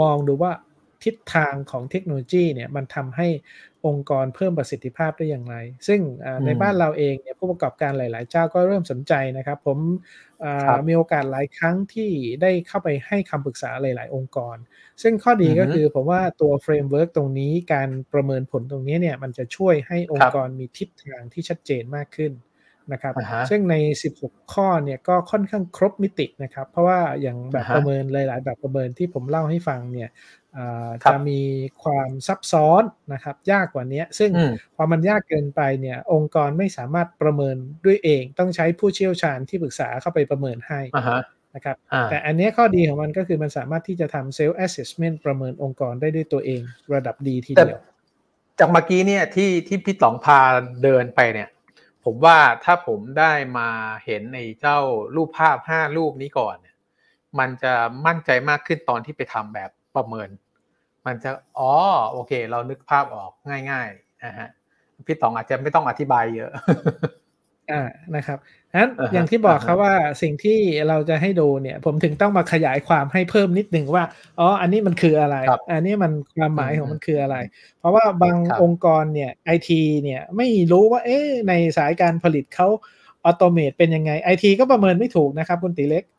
[0.00, 0.52] มองดูว่า
[1.04, 3.28] ทิศทางของเทคโนโลยีเนี่ยมันทำให้
[3.86, 5.56] องค์กรเพิ่มประสิทธิภาพได้อย่างไร
[5.88, 6.00] ซึ่ง
[6.46, 9.78] ในบ้านเราเองเนี่ยผู้ประกอบการหลาย ๆ เจ้าก็เริ่มสนใจนะครับ ผม
[10.88, 12.10] มีโอกาสหลายครั้งที่
[12.42, 14.56] ได้เข้าไปให้คำปรึกษาหลาย ๆ องค์กร
[15.02, 22.32] ซึ่งข้อดีก็คือผมว่าตัว framework ตรงนี้การประเมินผลตรงนี้เนี่ยมันจะช่วยให้องค์กรมีทิศทางที่ชัดเจนมากขึ้น
[22.92, 23.14] นะครับ
[23.50, 23.74] ซึ่งใน
[24.14, 30.08] 16 ข้อเนี่ยก็ค่อนข้างครบมิตินะครับ เพราะว่าอย่างแบบประเมินหลาย ๆ แบบประเมินที่ผมเล่าให้ฟังเนี่ย
[31.10, 31.40] จะมี
[31.82, 32.82] ความซับซ้อน
[33.12, 34.30] นะครับ ยากกว่านี้ซึ่ง
[34.76, 40.80] พอมันยากเกินไปเนี่ย องค์กรไม่สามารถประเมินด้วยเอง ต้องใช้ผู้เชี่ยวชาญที่ปรึกษาเข้าไปประเมินให้
[41.54, 41.76] นะครับ
[42.10, 46.60] แต่อันนี้ข้อดีของมันก็คือมันสามารถที่จะทำ self assessment ประเมินองค์กรได้ด้วยตัวเอง
[46.94, 47.80] ระดับดีทีเดียว
[48.58, 50.40] จากเมื่อกี้เนี่ยที่ที่พี่ต๋องพา
[50.82, 51.48] เดินไปเนี่ย
[52.04, 53.68] ผมว่าถ้าผมได้มา
[54.04, 54.78] เห็นในเจ้า
[55.14, 56.76] รูปภาพห้ารูปนี้ก่อนเนี่ย
[57.38, 57.72] มันจะ
[58.06, 60.28] มั่นใจมากขึ้นตอนที่ไปทำแบบประเมิน
[61.06, 61.72] มันจะอ๋อ
[62.12, 63.30] โอเค เรานึกภาพออก
[63.70, 64.48] ง่ายๆนะฮะ
[65.06, 66.50] พี่ต๋องอาจจะไม่ต้องอธิบายเยอะ
[67.72, 67.82] อ่า
[68.16, 68.38] นะครับ
[68.78, 74.04] นั้นอย่างที่บอกครับว่าสิ่งที่เราจะให้ดูเนี่ย ผมถึงต้องมาขยายความให้เพิ่มนิดหนึ่งว่า
[74.38, 75.36] อ๋ออันนี้มันคืออะไร
[75.72, 77.36] อันนี้มันความหมายของมันคืออะไร
[77.78, 82.68] เพราะว่าบางองค์กรเนี่ยไอทีเนี่ยไม่รู้ว่าเอ๊ในสายการผลิตเขา
[83.24, 86.14] ออโตเมตเป็นยังไงไอทีก็ประเมินไม่ถูกนะครับคุณตีเล็กนะ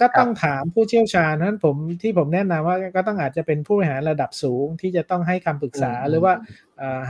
[0.00, 6.32] ก็ต้องถามผู้เชี่ยวชาญนั้นผมที่ผมแนะนำว่าก็ต้องอาจจะเป็นผู้บริหารระดับสูงที่จะต้องให้คำปรึกษาหรือว่า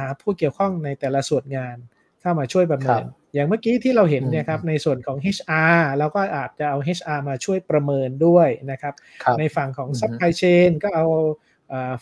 [0.00, 1.76] หาผู้เกี่ยวข้องในแต่ละส่วนงาน
[2.20, 8.94] เข้ามาช่วยประเมินอย่างเมื่อกี้ที่เราเห็นเนี่ยครับในส่วนของ HR เราก็อาจจะเอา HR มาช่วยประเมินด้วยนะครับ
[9.38, 11.06] ในฝั่งของ supply chain ก็เอา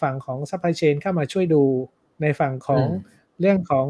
[0.02, 1.62] ฝั่งของ supply chain เข้ามาช่วยดู
[2.22, 2.84] ในฝั่งของ
[3.40, 3.86] เรื่องของ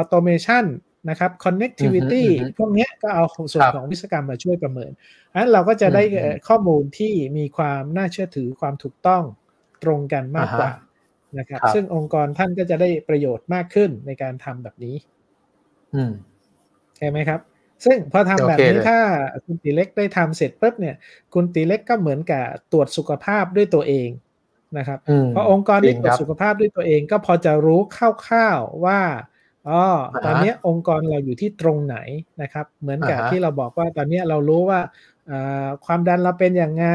[0.00, 0.64] automation
[1.10, 2.24] นะครับ connectivity
[2.58, 4.90] พวกนี้ก็เอาส่วนของวิศวกรรมมาช่วยประเมิน
[5.32, 6.02] อันเราก็จะได้
[6.48, 9.22] ข้อมูลที่มีความน่าเชื่อถือความถูกต้อง
[9.82, 10.70] ตรงกันมากกว่า
[11.38, 14.96] นะครับ ซึ่งองค์กรท่านก็จะได้ประโยชน์มากขึ้นในการทำแบบนี้
[15.94, 16.12] อืม
[16.96, 17.40] ใช่ไหมครับ
[17.84, 18.98] ซึ่งพอทำแบบนี้ถ้า
[19.44, 20.96] คุณตีเล็กได้ทำเสร็จปุ๊บเนี่ย
[21.34, 24.08] คุณตีเล็กก็เหมือนกับตรวจสุขภาพด้วยตัวเอง
[24.78, 24.98] นะครับ
[25.30, 27.80] เพราะองค์กรที่ตรวจสุขภาพด้วยตัวเองก็พอจะรู้
[28.26, 29.00] คร่าวๆว่า
[29.68, 29.82] อ๋อ
[30.24, 31.96] ตอนนี้องค์กรเราอยู่ที่ตรงไหน
[32.42, 34.80] นะครับ เหมือนกับที่เราบอกว่าตอนนี้เรารู้ว่า
[35.84, 36.86] ความดันเราเป็นยังไง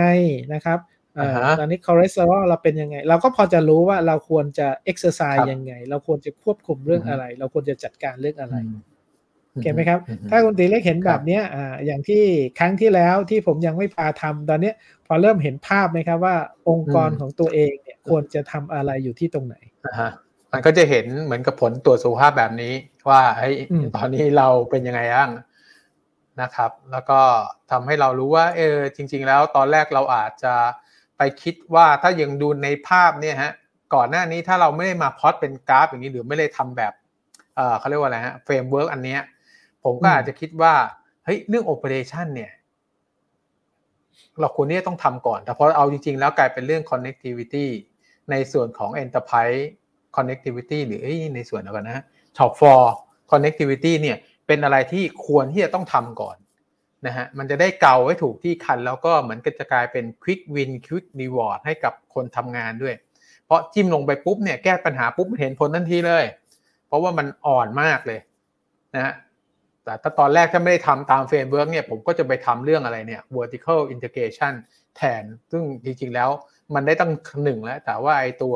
[0.54, 0.80] นะครับ
[1.60, 8.56] ตอนนี้คอเลสเตอรอลเราเป็นยังไง เราก็พอจะรู้ว่าเราควรจะเอ็กซ์ไซส์ยังไง เราควรจะควบคุมเรื่องอะไร เราควรจะจัดการเรื่องอะไร
[9.64, 10.00] เห็นไหมครับ
[10.30, 12.24] ถ้าคุณตีเล็กเห็นแบบนี้อ่าอย่างที่
[12.60, 14.72] ครั้งที่แล้วที่ผมยังไม่พาทำตอนนี้
[15.08, 16.36] พอเริ่มเห็นภาพไหมครับว่า
[16.70, 19.56] องค์กรของตัวเองเนี่ยควรจะทำอะไรอยู่ที่ตรงไหน
[20.52, 22.74] มันก็จะเห็นเหมือนกับผลตรวจสุขภาพแบบนี้
[23.10, 23.56] ว่าเฮ้ย
[23.96, 25.32] ตอนนี้เราเป็นยังไงบ้าง
[26.42, 27.20] นะครับ แล้วก็
[27.72, 30.54] ทำให้เรารู้ว่า เออจริง ๆ แล้วตอนแรกเราอาจจะ
[31.18, 33.54] ไปคิดว่าถ้ายังดูในภาพเนี่ยฮะ
[33.96, 36.94] ก่อนหน้านี้ถ้าเราไม่ได้มาพล็อตเป็นกราฟอย่างนี้หรือไม่ได้ทำแบบ
[37.56, 39.22] เออเขาเรียกว่าอะไรฮะ framework อันเนี้ย
[39.84, 40.74] ผมก็อาจจะคิดว่า
[41.26, 42.52] เฮ้ยเรื่องโอเปอเรชันเนี่ย
[44.40, 47.68] เราควรที่จะต้องทำก่อน แต่พอเอาจริง ๆ แล้วกลายเป็นเรื่อง connectivity
[48.32, 49.64] ในส่วนของ enterprise
[50.16, 51.02] connectivity หรือ
[51.36, 52.04] ในส่วนเดียวกันนะ
[52.38, 52.82] top for
[53.32, 56.38] connectivity เนี่ยเป็นอะไรที่ควรที่จะต้องทำก่อน
[57.08, 62.96] นะฮะมันจะได้เกาไว้ถูกที่คัน แล้วก็เหมือนก็จะกลายเป็น quick win quick reward ให้กับคนทำงานด้วย
[63.46, 66.24] เพราะจิ้มลงไปปุ๊บเนี่ยแก้ปัญหาปุ๊บเห็นผลทันทีเลย
[66.88, 68.20] เพราะว่ามันอ่อนมากเลย
[68.96, 69.14] นะฮะ
[69.84, 74.54] แต่ถ้าตอนแรกถ้าไม่ได้ทำตาม framework เนี่ยผมก็จะไปทำเรื่องอะไรเนี่ย vertical integration
[74.96, 76.30] แทน ซึ่งจริงๆแล้ว
[76.76, 77.12] มันได้ตั้ง
[77.44, 78.56] หนึ่งแล้ว แต่ว่าไอตัว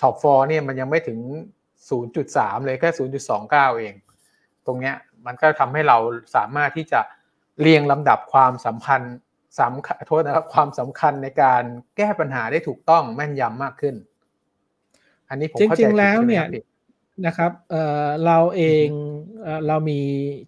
[0.00, 1.18] shop floor เนี่ยมันยังไม่ถึง
[1.92, 2.90] 0.3 เลยแค่
[3.34, 3.94] 0.29 เอง
[4.66, 4.96] ตรงเนี้ย
[5.26, 5.98] มันก็ทำให้เรา
[6.36, 7.00] สามารถที่จะ
[7.60, 9.16] เรียงลำดับความสัมพันธ์
[9.60, 11.62] สำคัญโทษนะครับความสำคัญในการ
[11.96, 13.94] แก้ปัญหาได้ถูกต้องแม่นยำมากขึ้น
[15.28, 16.44] อันนี้ผมจริงๆแล้วเนี่ย
[17.26, 18.88] นะครับเเราเอง
[19.66, 20.00] เรามี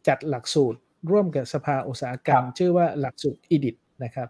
[0.09, 0.79] จัดหลักสูตร
[1.11, 4.29] ร่วมกับสภาอุตสาหกรรม ชื่อว่าหลักสูตรอีดิทนะครับ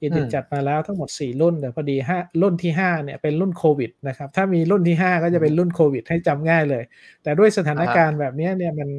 [0.00, 6.84] อีดิทจัดมาแล้วทั้งหมด 4 รุ่นแต่พอดี5รุ่นที่ 5 เนี่ยเป็นรุ่นโควิดนะครับ ถ้ามีรุ่นที่ 5 ก็จะเป็นรุ่นโควิด ให้จำง่ายเลย
[7.22, 8.90] แต่ด้วยสถานการณ์แบบนี้เนี่ยมัน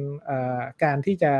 [0.84, 1.32] การที่จะ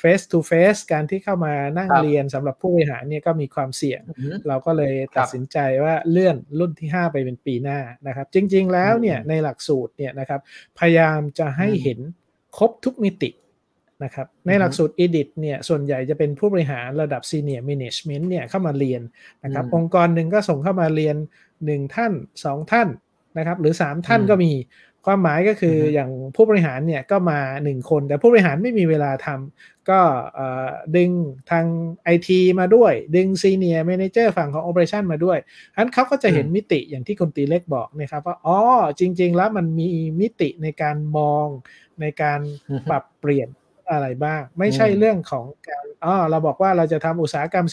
[0.00, 4.02] face to face การที่เข้ามานั่งเรียนสำหรับผู้บริหารเนี่ยก็มีความเสี่ยง
[4.48, 10.40] เราก็เลยตัดสินใจว่าเลื่อนรุ่นที่ 5 ไปเป็นปีหน้านะครับ จริง ๆ แล้วเนี่ยในหลักสูตรเนี่ยนะครับ
[10.78, 11.98] พยายามจะให้เห็น
[12.58, 13.30] ครบทุกมิติ
[14.04, 19.02] นะครับ ในหลักสูตร EDIT เนี่ยส่วนใหญ่จะเป็นผู้บริหารระดับ Senior Management เนี่ยเข้ามาเรียน
[19.44, 21.16] นะครับ องค์กรหนึ่งก็ส่งเข้ามาเรียน
[21.56, 22.88] 1 ท่าน 2 ท่าน
[23.38, 24.52] นะครับ หรือ 3 ท่านก็มี
[25.06, 30.00] ความหมายก็คืออย่างผู้บริหารเนี่ยก็มา 1 คน แต่ผู้บริหารไม่มีเวลาทำก็
[30.96, 31.10] ดึง
[31.50, 31.66] ทาง
[32.14, 32.28] IT
[32.60, 35.38] มาด้วย ดึง Senior Manager ฝั่งของ Operation มาด้วย
[35.74, 38.58] อันเขาก็จะเห็นมิติอย่างที่คุณตีเล็กบอกนะครับว่าอ๋อ
[38.98, 39.86] จริง ๆ แล้วมันมี
[40.20, 41.46] มิติในการมอง
[42.00, 42.40] ในการ
[42.90, 43.48] ปรับเปลี่ยน
[43.90, 47.66] อะไรบ้าง ไม่ใช่เรื่องของการอ๋อเราบอกว่าเราจะทำอุตสาหกรรม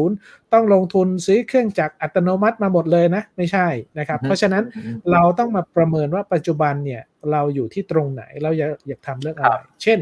[0.00, 3.66] 4.0 ต้องลงทุนซื้อเครื่องจักรอัตโนมัติมาหมดเลยนะ ไม่ใช่
[3.98, 4.64] นะครับ เพราะฉะนั้น
[5.12, 9.98] เราต้องมาประเมินว่าปัจจุบันเนี่ยเราอยู่ที่ตรงไหนเราอยากอยากทำเรื่องอะไร เช่น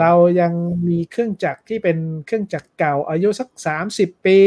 [0.00, 0.52] เรายัง
[0.88, 3.48] มีเครื่องจักรที่เป็นเครื่องจักรเก่าอายุสัก
[3.88, 4.38] 30 ปี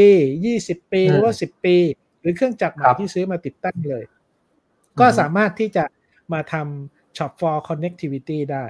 [0.43, 1.77] 20 ปีหรือว่า 10 ปี
[2.21, 4.03] หรือเครื่องจักรใหม่ที่ซื้อมาติดตั้งเลย
[4.99, 5.83] ก็สามารถที่จะ
[6.33, 8.65] มาทำ shop for connectivity ได้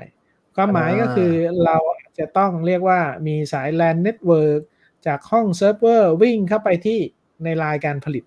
[0.56, 1.32] ความหมายก็คือ
[1.66, 1.78] เรา
[2.20, 4.62] จะต้องเรียกว่ามีสาย LAN Network
[5.08, 7.00] จากห้องเซิร์ฟเวอร์วิ่งเข้าไปที่
[7.44, 8.24] ในรายการผลิต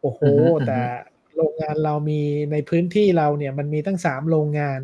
[0.00, 0.20] โอ้โห
[0.66, 0.78] แต่
[1.36, 2.20] โรงงานเรามี
[2.52, 4.80] ในพื้นที่เราเนี่ยมันมีตั้งสามโรงงาน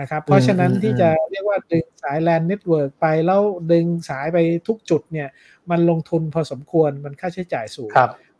[0.00, 5.28] นะครับ เพราะฉะนั้นที่จะเรียกว่าดึงสาย LAN Network ไปแล้วดึงสายไปทุกจุดเนี่ย
[5.70, 7.90] มันลงทุนพอสมควรมันค่าใช้จ่ายสูง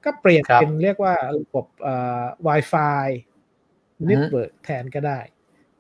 [0.05, 1.67] ก็เปลี่ยนเป็นเรียกว่าระบบ
[2.47, 3.07] Wi-Fi
[4.11, 5.21] Network แทนก็ได้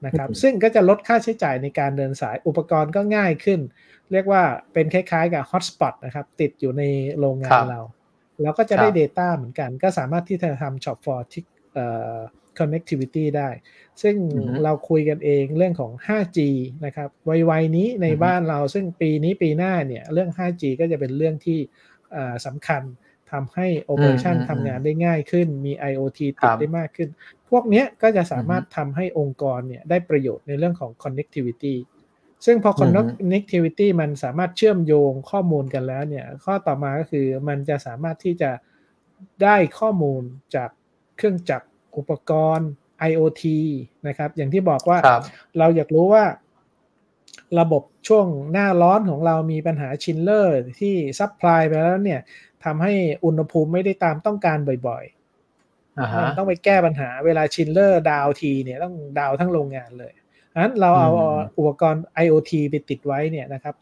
[0.06, 3.60] นะครับซึ่งก็จะลดค่าใช้จ่ายในการเดินสายอุปกรณ์ก็ง่ายขึ้น
[4.12, 4.42] เรียกว่า
[4.72, 6.82] เป็นคล้ายๆกับฮอตสปอตนะครับติดอยู่ใน
[7.18, 7.80] โรงงานเรา
[8.42, 11.20] เราก็จะได้ Data เหมือนกัน ก็สามารถที่จะทำ Shop for
[12.58, 13.48] Connectivity ได้
[14.02, 14.16] ซึ่ง
[14.64, 16.38] เราคุยกันเองเรื่องของ 5G
[16.84, 17.08] นะครับ
[17.50, 21.58] วัยๆนี้ในบ้านเราซึ่งปีนี้ปีหน้าเนี่ยเรื่อง 5G ก็จะเป็นเรื่องที่
[22.46, 22.82] สำคัญ
[23.32, 27.08] ทำให้ Operation ทำงานได้ง่ายขึ้น มี IoT ติดได้มากขึ้น
[27.50, 31.74] พวกนี้ก็จะสามารถทำให้องค์กรเนี่ยได้ประโยชน์ในเรื่องของ connectivity
[32.46, 38.50] ซึ่งพอ connectivity มันสามารถเชื่อมโยงข้อมูลกันแล้วเนี่ย ข้อต่อมาก็คือมันจะสามารถที่จะ
[39.42, 40.22] ได้ข้อมูล
[40.54, 40.70] จาก
[41.16, 41.66] เครื่องจักร
[41.96, 42.68] อุปกรณ์
[43.10, 43.44] IoT
[44.06, 46.24] นะครับ อย่างที่บอกว่าเราอยากรู้ว่า
[47.60, 52.20] ระบบช่วงหน้าร้อนของเรามีปัญหา chiller ที่ supply ไปแล้วเนี่ย
[52.66, 52.92] ทำให้
[53.24, 55.04] อุณหภูมิไม่ได้ตามต้องการบ่อย
[56.24, 60.14] มันต้องไปแก้ปัญหาเวลาชินเลอร์ดาวทีเนี่ยต้องดาวทั้งโรงงานเลย
[60.62, 61.10] นั้นเราเอา
[61.58, 63.74] อุปกรณ์ IoT ไปติดไว้เนี่ยนะครับ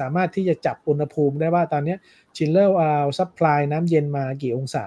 [0.00, 1.96] สามารถที่จะจับอุณหภูมิได้ว่าตอนนี้
[2.36, 4.86] chiller เอา supply น้ำเย็นมากี่องศา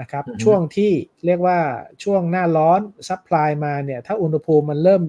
[0.00, 0.92] นะครับช่วงที่
[1.26, 1.58] เรียกว่า
[2.02, 5.02] ช่วงหน้าร้อน supply มาเนี่ยถ้าอุณหภูมิมันเริ่ม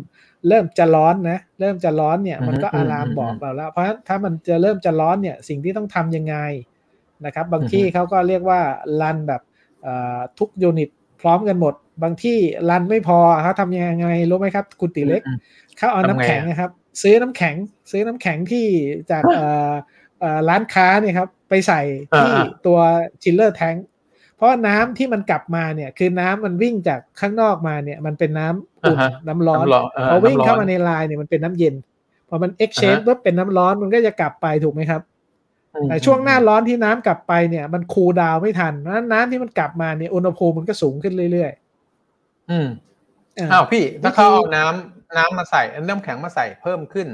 [0.48, 6.36] เริ่มจะร้อนนะเริ่มจะร้อนเนี่ยมันก็ alarm บอกเราแล้ว เพราะถ้ามันจะเริ่มจะร้อนเนี่ยสิ่งที่ต้องทำยังไง
[7.26, 8.60] นะครับ บางที่เขาก็เรียกว่า
[9.02, 9.42] run แบบ
[10.40, 10.90] ทุก unit
[11.22, 12.38] พร้อมกันหมด บางที่
[12.70, 15.22] run ไม่พอเขาทำยังไงรู้ไหมครับคุณตีเล็ก
[15.78, 16.72] เขาเอาน้ำแข็งนะครับ
[17.02, 17.56] ซื้อน้ำแข็ง
[17.92, 18.66] ซื้อน้ำแข็งที่
[19.12, 19.24] จาก
[20.50, 21.82] ร้านค้าเนี่ยครับ ไปใส่
[22.16, 22.32] ที่
[22.66, 22.80] ตัว
[23.24, 23.76] chiller tank
[24.36, 28.98] เพราะน้ำที่มันกลับมาเนี่ย คือน้ำมันวิ่งจากข้างนอกมาเนี่ย มันเป็นน้ำอุ่น
[29.28, 29.66] น้ำร้อน
[30.12, 31.76] พอวิ่งเข้ามาในลายเนี่ยมันเป็นน้ำเย็น
[32.30, 35.13] พอมันเอ็กชแนนปุ๊บเป็นน้ำร้อนมันก็จะกลับไปถูกไหมครับแต่
[36.06, 42.68] ช่วงหน้าร้อนที่น้ำกลับไปเนี่ย มัน cool down ไม่ทันนั้นน้ำที่มันกลับมาเนี่ยอุณหภูมิมันก็สูงขึ้นเรื่อยๆอืม
[43.52, 47.08] อ้าวพี่ถ้าเขาเอาน้ำน้ำมาใส่น้ำแข็งมาใส่เพิ่มขึ้น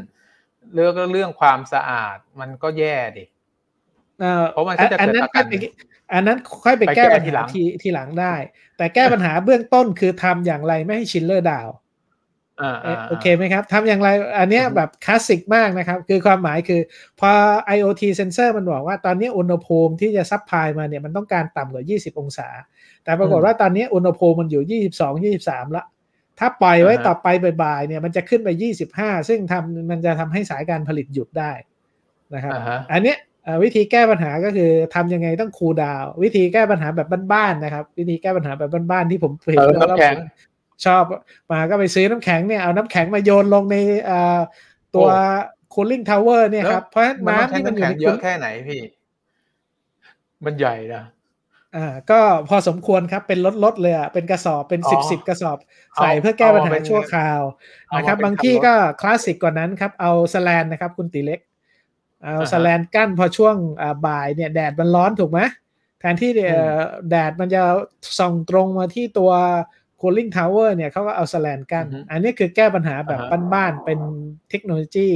[0.74, 3.26] เรื่องเรื่องความสะอาดมันก็แย่ดิ
[4.52, 5.46] เพราะมันก็จะเกิดอาการ
[6.14, 8.36] อันนั้นค่อยไปแก้ปัญหาทีทีหลังได้
[8.78, 11.68] แต่แก้ปัญหาเบื้องต้นคือทำอย่างไรไม่ให้ chiller down
[13.10, 16.82] โอเคไหมครับทำอย่างไรอันนี้แบบคลาสสิกมากนะครับ คือความหมายคือ
[17.20, 17.32] พอ
[17.76, 22.48] IoT sensor มันบอกว่าตอนนี้อุณหภูมิที่จะ supply มาเนี่ยมันต้องการต่ำกว่า 20 องศา
[23.04, 24.82] แต่ปรากฏว่าตอนนี้อุณหภูมิมันอยู่
[25.34, 25.84] 22 23 ละ
[26.40, 27.28] ถ้าปล่อยไว้ต่อไป
[27.64, 28.50] บ่ายๆเนี่ยมันจะขึ้นไป
[28.88, 31.52] 25 ซึ่งทำมันจะทำให้สายการผลิตหยุดได้
[32.36, 32.54] นะครับ
[32.94, 33.16] อันนี้
[33.64, 39.80] วิธีแก้ปัญหาก็คือทำยังไงต้องคูลดาว วิธีแก้ปัญหาแบบบ้านๆนะครับ วิธีแก้ปัญหาแบบบ้านๆที่ผมเห็นแล้ว
[40.86, 41.04] ชอบ
[41.52, 43.76] มาก็ไปซื้อน้ำแข็งเนี่ยเอาน้ำแข็งมาโยนลงใน
[44.96, 45.08] ตัว
[45.74, 48.82] cooling tower เนี่ยครับ เพราะน้ำที่มันอยู่ในเยอะแค่ไหนพี่
[50.46, 51.04] มันใหญ่นะ
[51.76, 52.20] อ่าก็
[52.50, 55.58] พอสมควรครับเป็นรถๆเลยอะเป็นกระสอบเป็นสิบสิบกระสอบ
[55.98, 57.42] ใส่เพื่อแก้ปัญหาชั่วคราว
[57.98, 61.40] นะครับ บางที่ก็คลาสสิกกว่านั้นครับ เอาสแลนนะครับ คุณตีเล็ก
[62.24, 63.56] เอาสแลนกั้นพอช่วง
[64.06, 65.40] บ่ายเนี่ยแดดมันร้อนถูกไหม
[66.00, 66.32] แทนที่
[67.10, 67.62] แดดมันจะ
[68.20, 69.32] ส่องตรงมาที่ตัว
[70.02, 73.20] cooling tower เนี่ยเขาก็เอาสแลนกั้นอันนี้คือแก้ปัญหาแบบ
[73.54, 74.00] บ้านๆ เป็น
[74.50, 75.10] เทคโนโลยี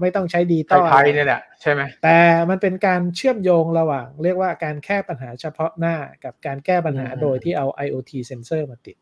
[0.00, 2.18] ไม่ต้องใช้ดีต่อไทยนี่แหละใช่ไหมแต่
[2.50, 8.96] มันเป็นการเชื่อมโยงระหว่าง เรียกว่าการแก้ปัญหาเฉพาะหน้ากับการแก้ปัญหาโดยที่เอา IoT เซนเซอร์มาติด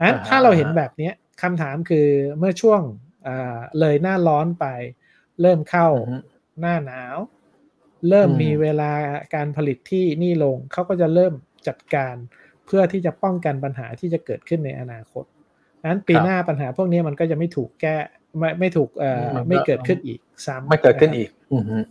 [0.00, 1.10] อันถ้าเราเห็นแบบนี้
[1.42, 2.08] คำถามคือ
[2.38, 2.80] เมื่อช่วง
[3.80, 4.66] เลยหน้าร้อนไป
[5.40, 5.88] เริ่มเข้า
[6.60, 7.16] หน้าหนาว
[8.08, 8.92] เริ่มมีเวลา
[9.34, 11.32] การผลิตที่นี่ลงเขาก็จะเริ่ม
[11.68, 12.14] จัดการ
[12.66, 15.24] เพื่อที่จะป้องกันปัญหาที่จะเกิดขึ้นในอนาคต
[15.88, 17.96] นั้นปีหน้าปัญหาพวกนี้มันก็จะไม่ถูกแก้
[18.38, 21.30] ไม่ไม่ถูกเอ่อไม่เกิดขึ้นอีกซ้ำไม่เกิดขึ้นอีก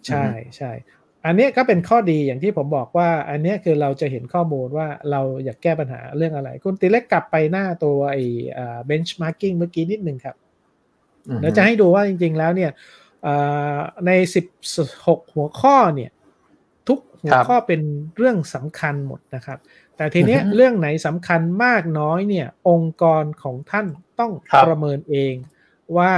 [0.07, 0.25] ใช่
[0.57, 0.71] ใช่
[1.25, 8.23] อันนี้ก็เป็นข้อดีอย่างที่ผมบอกว่า อันนี้คือเราจะเห็นข้อมูลว่าเราอยากแก้ปัญหาเรื่องอะไร คุณตีเล็กกลับไปหน้าตัวไอ้
[8.85, 10.35] benchmarking เมื่อกี้นิดหนึ่งครับ
[11.39, 12.71] เดี๋ยวจะให้ดูว่าจริง ๆ แล้วเนี่ย
[14.05, 14.45] ในสิบ
[15.07, 16.11] หกหัวข้อเนี่ย
[16.87, 17.81] ทุกหัวข้อเป็น
[18.17, 19.59] เรื่องสำคัญหมดนะครับ
[19.97, 23.87] แต่ทีเนี้ยเรื่องไหนสำคัญมากน้อยเนี่ย องค์กรของท่าน
[24.19, 24.31] ต้อง
[24.65, 25.33] ประเมินเอง
[25.97, 26.13] ว่า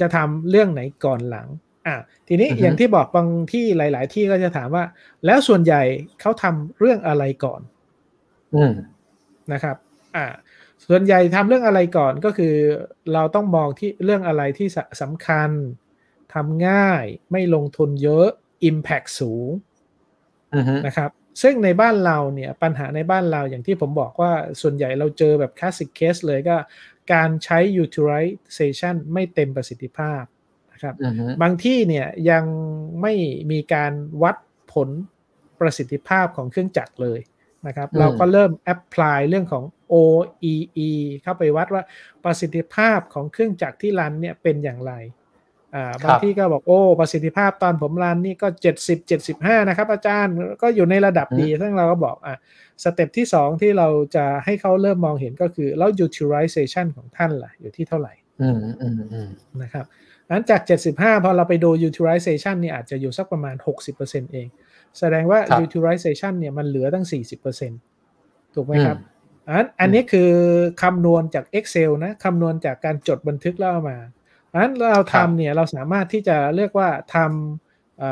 [0.00, 1.48] จะทำเรื่องไหนก่อนหลัง
[1.86, 1.96] อะ
[2.28, 4.84] ทีนี้อย่างที่บอกบางที่หลาย ๆ ที่ก็จะถามว่า
[5.26, 5.82] แล้วส่วนใหญ่
[6.20, 7.60] เขาทำเรื่องอะไรก่อน
[9.52, 9.76] นะครับ
[10.16, 10.26] อ่า
[10.88, 12.54] ส่วนใหญ่ทำเรื่องอะไรก่อนก็คือ
[13.12, 14.68] เราต้องมองที่เรื่องอะไรที่
[15.02, 15.50] สำคัญ
[16.34, 18.26] ทำง่ายไม่ลงทุนเยอะ
[18.68, 19.48] Impact สูง
[20.86, 21.10] นะครับ
[21.42, 26.56] ซึ่งในบ้านเราเนี่ยปัญหาในบ้านเราอย่างที่ผมบอกว่าส่วนใหญ่เราเจอแบบ classic case เลยก็
[27.12, 30.22] การใช้ utilization ไม่เต็มประสิทธิภาพ
[30.72, 31.32] นะครับ uh-huh.
[31.42, 32.44] บางที่เนี่ยยัง
[33.02, 33.14] ไม่
[33.50, 34.36] มีการวัด
[34.72, 34.88] ผล
[35.60, 37.20] ประสิทธิภาพของเครื่องจักรเลย
[37.66, 37.98] นะครับ uh-huh.
[38.00, 40.90] เราก็เริ่ม apply เรื่องของ OEE
[41.22, 41.82] เข้าไปวัดว่า
[42.24, 44.92] ประสิทธิภาพของเครื่องจักรที่ run เนี่ยเป็นอย่างไร
[45.76, 52.36] อ่าบางที่ก็บอกโอ้ประสิทธิภาพตอนผมรันนี่ก็เจ็ดสิบเจ็ดสิบห้านะครับ อาจารย์ก็อยู่ในระดับดีซึ่งเราก็บอกอะ
[52.84, 58.12] สเต็ปที่สองที่เราจะให้เขาเริ่มมองเห็นก็คือแล้ว utilization ของท่านล่ะ อยู่ที่เท่าไหร่
[58.42, 59.28] อืมอืมอืม
[59.62, 59.84] นะครับ
[60.28, 60.60] หลังจาก
[60.92, 63.56] 75 พอเราไปดู utilization นี่อาจจะอยู่สักประมาณ
[63.94, 64.48] 60%เอง
[64.98, 67.06] แสดงว่า utilization เนี่ยมันเหลือตั้ง
[67.80, 68.96] 40%ถูกไหมครับ
[69.48, 70.30] อันอันนี้คือ
[70.82, 73.96] คำนวณจาก Excel นะคำนวณจากการจดบันทึกแล้วมา
[74.56, 78.04] นั้นเราทำเนี่ยเราสามารถที่จะเรียกว่าทำอ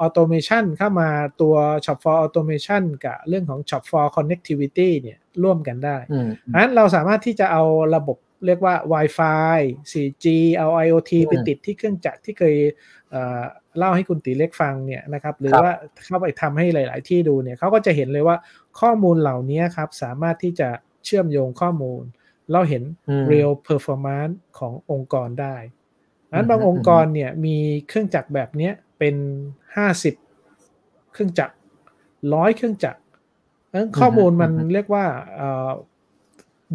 [0.00, 1.08] อโตเมชันเข้ามา
[1.40, 5.96] ตัว Shop for Automation กับเรื่องของ Shop for Connectivity เนี่ยร่วมกันได้
[6.54, 7.62] นั้นเราสามารถที่จะเอา
[7.96, 9.58] ระบบเรียกว่า Wi-Fi
[9.92, 10.26] 4G
[10.56, 12.56] เอา IoT ไปติดที่เครื่องจักรที่เคย
[13.78, 15.70] เล่าให้คุณตีเล็กฟังเนี่ยนะครับ หรือว่า
[16.06, 18.36] เข้าไปทำให้หลาย ๆ ที่ดูเนี่ยเขาก็จะเห็นเลยว่า
[18.80, 20.68] ข้อมูลเหล่านี้ครับ สามารถที่จะ
[21.04, 22.02] เชื่อมโยงข้อมูล
[22.52, 22.82] เราเห็น
[23.32, 25.56] real performance ขององค์กรได้
[26.32, 27.56] นั้นบางองค์กรเนี่ยมี
[27.88, 29.14] เครื่องจักรแบบเนี้ยเป็น
[29.76, 30.14] ห้าสิบ
[31.12, 31.54] เครื่องจักร
[32.34, 33.00] ร้อยเครื่องจักร
[33.74, 35.04] นั้นข้อมูลมันเรียกว่า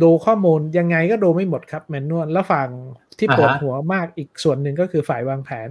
[0.02, 2.70] ดูข้อมูลยังไงก็ดูไม่หมดครับแมนนวลแล้วฝั่ง
[3.18, 5.68] ที่ปวดหัวมากอีกส่วนหนึ่งก็คือฝ่ายวางแผน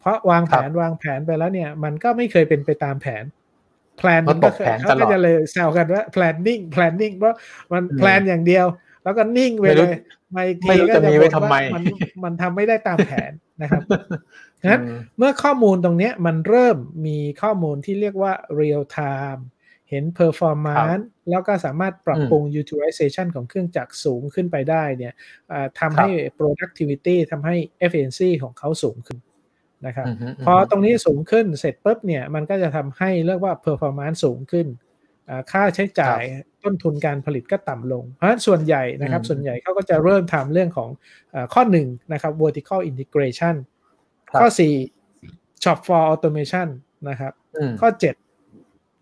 [0.00, 3.24] เพราะวางแผนวางแผนไปแล้วเนี่ย มันก็ไม่เคยเป็นไปตามแผน
[3.98, 7.36] แพลนมันก็เขาก็จะเลยแซวกันว่า planning planning เพราะ
[7.72, 8.66] มันแพลนอย่างเดียว
[9.04, 9.94] แล้วก็นิ่งไปเลย
[10.34, 11.82] มาอีกทีก็จะบอกว่ามัน
[12.24, 13.32] มันทำไม่ได้ตามแผน
[13.62, 13.82] นะครับ
[14.70, 14.82] งั้น
[15.18, 16.76] เมื่อข้อมูลตรงนี้มันเริ่ม
[17.06, 19.42] มีข้อมูลที่เรียกว่า real time
[19.90, 25.14] เห็น performance แล้วก็สามารถปรับปรุง utilization ของเครื่องจักรสูงขึ้นไปได้เนี่ย
[25.80, 29.18] ทำให้ productivity ทำให้ efficiency ของเขาสูงขึ้น
[29.86, 30.06] นะครับ
[30.46, 34.66] พอตรงนี้สูงขึ้นเสร็จปุ๊บเนี่ยมันก็จะทำให้เรียกว่า performance สูงขึ้น
[35.52, 36.22] ค่าใช้จ่าย
[36.64, 40.90] ต้นทุนการผลิตก็ต่ำลง เพราะฉะนั้นส่วนใหญ่นะครับ ส่วนใหญ่เขาก็จะเริ่มทำเรื่องของ
[41.54, 43.54] ข้อหนึ่งนะครับ vertical integration
[44.40, 44.74] ข้อสี่
[45.64, 46.68] shop for automation
[47.08, 47.32] นะครับ
[47.80, 48.14] ข้อเจ็ด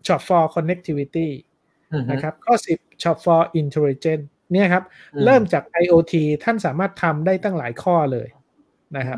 [0.07, 1.29] shop for connectivity
[2.11, 4.83] นะครับ ข้อสิบ shop for intelligence เนี่ยครับ
[5.25, 8.27] เริ่มจาก IoT ท่านสามารถทำได้ตั้งหลายข้อเลย
[8.97, 9.17] นะครับ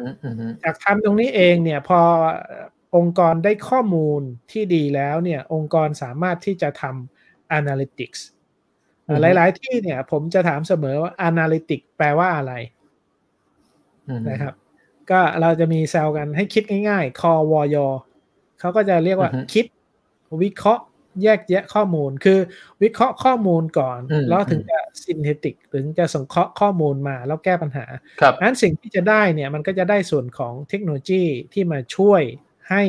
[0.64, 2.00] จากทำตรงนี้เองเนี่ยพอ
[2.96, 4.22] องค์กรได้ข้อมูล
[4.52, 8.20] ที่ดีแล้วเนี่ยองค์กรสามารถที่จะทำ analytics
[9.22, 12.54] หลาย ๆ ที่เนี่ย ผมจะถามเสมอว่า analytics แปลว่าอะไร
[14.30, 14.54] นะครับ
[15.12, 17.78] ก็เราจะมีแซวกันให้คิดง่ายๆ call วย
[18.60, 19.66] เขาก็จะเรียกว่าคิด
[20.44, 20.84] วิเคราะห์
[21.24, 22.40] แยกแยะข้อมูล คือ
[22.84, 24.00] วิเคราะห์ข้อมูลก่อน
[24.30, 27.86] แล้วถึงจะซินเทติกถึงจะสังเคราะห์ข้อมูลมาแล้วแก้ปัญหา
[28.42, 31.24] นั้นสิ่งที่จะได้เนี่ย มันก็จะได้ส่วนของเทคโนโลยี
[31.54, 32.22] ที่มาช่วย
[32.70, 32.84] ให้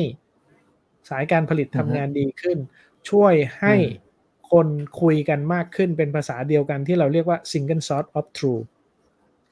[1.09, 2.57] สายการผลิตทำงานดีขึ้น
[3.09, 3.75] ช่วยให้
[4.51, 4.67] คน
[5.01, 8.65] คุยกันมากขึ้นเป็นภาษาเดียวกันที่เราเรียกว่า single source of truth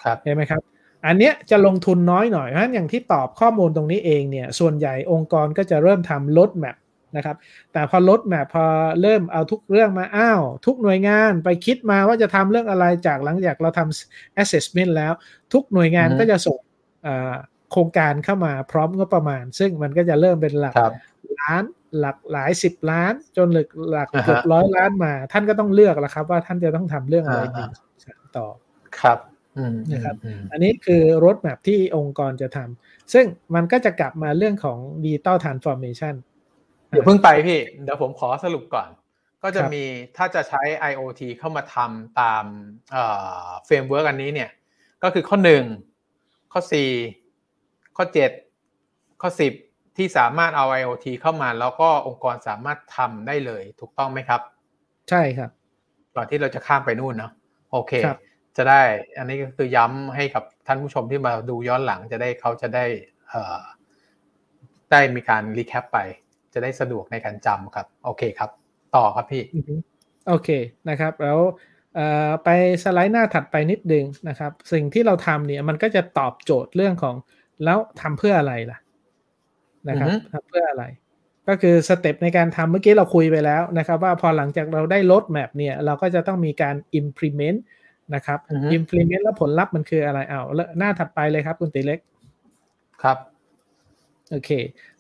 [0.03, 0.61] ครับเห็นไหมครับ
[1.05, 6.77] อันเนี้ยจะลงทุนน้อยหน่อยเพราะฉะนั้นอย่างที่ตอบข้อมูลตรงนี้เองเนี่ย ส่วนใหญ่องค์กรก็จะเริ่มทำลดแมป
[7.15, 7.37] นะครับ
[7.73, 8.65] แต่พอลดแมพพอ
[9.01, 15.13] เริ่มเอาทุกเรื่องมาอ้าว ทุกหน่วยงานไปคิดมาว่าจะทำเรื่องอะไรจากหลังจากเราทำ assessment แล้ว
[15.53, 16.57] ทุกหน่วยงานก็จะส่ง
[17.71, 20.73] โครงการเข้ามาพร้อมงบประมาณ ซึ่งมันก็จะเริ่มเป็นหลัก
[21.39, 21.63] ล้าน
[21.99, 27.63] หลักหลายสิบล้าน จนหลักหลักเกือบร้อยล้านมา ท่านก็ต้องเลือกแล้วครับ ว่าท่านจะต้องทำเรื่องอะไรดี
[28.37, 28.47] ต่อ
[28.99, 29.19] ครับ
[29.91, 30.15] นะครับ
[30.51, 33.25] อันนี้คือรถแมพที่องค์กรจะทซึ่ง
[33.55, 36.15] มันก็จะกลับมาเรื่องของ digital transformation
[36.89, 38.89] เดี๋ยวเพิ่งไปพี่ เดี๋ยวผมขอสรุปก่อน
[39.43, 39.83] ก็จะมี
[40.17, 42.43] ถ้าจะใช้ IoT เข้ามาทำตาม
[43.65, 44.49] framework อันนี้เนี่ย
[45.03, 45.63] ก็คือข้อหนึ่ง
[46.51, 46.89] ข้อสี่
[47.97, 48.31] ข้อเจ็ด
[49.21, 49.53] ข้อสิบ
[49.97, 54.41] ที่สามารถเอา IoT เข้ามา แล้วก็องค์กรสามารถทำได้เลย ถูกต้องไหมครับ
[55.09, 55.49] ใช่ครับ
[56.15, 57.31] ก่อนที่เราจะข้ามไปนู่นเนาะ
[57.71, 57.93] โอเค
[58.57, 58.81] จะได้
[59.17, 62.85] อันนี้ก็คือย้ำให้กับท่านผู้ชมที่มาดูย้อนหลังจะได้เขาจะได้
[64.91, 65.97] ได้มีการ recap ไป
[66.53, 68.49] จะได้สะดวกในการจำครับ โอเคครับ
[68.95, 69.43] ต่อครับพี่
[70.27, 70.49] โอเค
[70.89, 71.39] นะครับ แล้ว
[72.43, 72.49] ไป
[72.83, 77.15] สไลด์หน้าถัดไปนิดนึงนะครับ สิ่งที่เราทำเนี่ยมันก็จะตอบโจทย์เรื่องของ
[77.65, 78.77] แล้วทำเพื่ออะไรล่ะ
[79.87, 80.85] นะครับทำเพื่ออะไร
[81.47, 87.59] ก็คือ step ในการทำเมื่อกี้เราคุยไปแล้วนะครับ ว่าพอหลังจากเราได้ roadmap เนี่ย เราก็จะต้องมีการ implement
[88.15, 88.39] นะครับ
[88.77, 91.99] implement แล้วผลลัพธ์มันคืออะไรเอาแล้วหน้าถัดไปเลยครับคุณตีเล็ก
[93.03, 93.17] ครับ
[94.31, 94.51] โอเค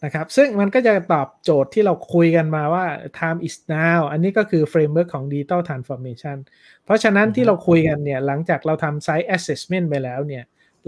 [0.03, 2.85] นะครับ ซึ่งมันก็จะตอบโจทย์ที่เราคุยกันมาว่า
[3.19, 6.37] time is now อันนี้ก็คือ framework ของ digital transformation
[6.85, 10.43] เพราะฉะนั้นที่เราคุยกันเนี่ย หลังจากเราทำ site assessment ไปแล้วเนี่ย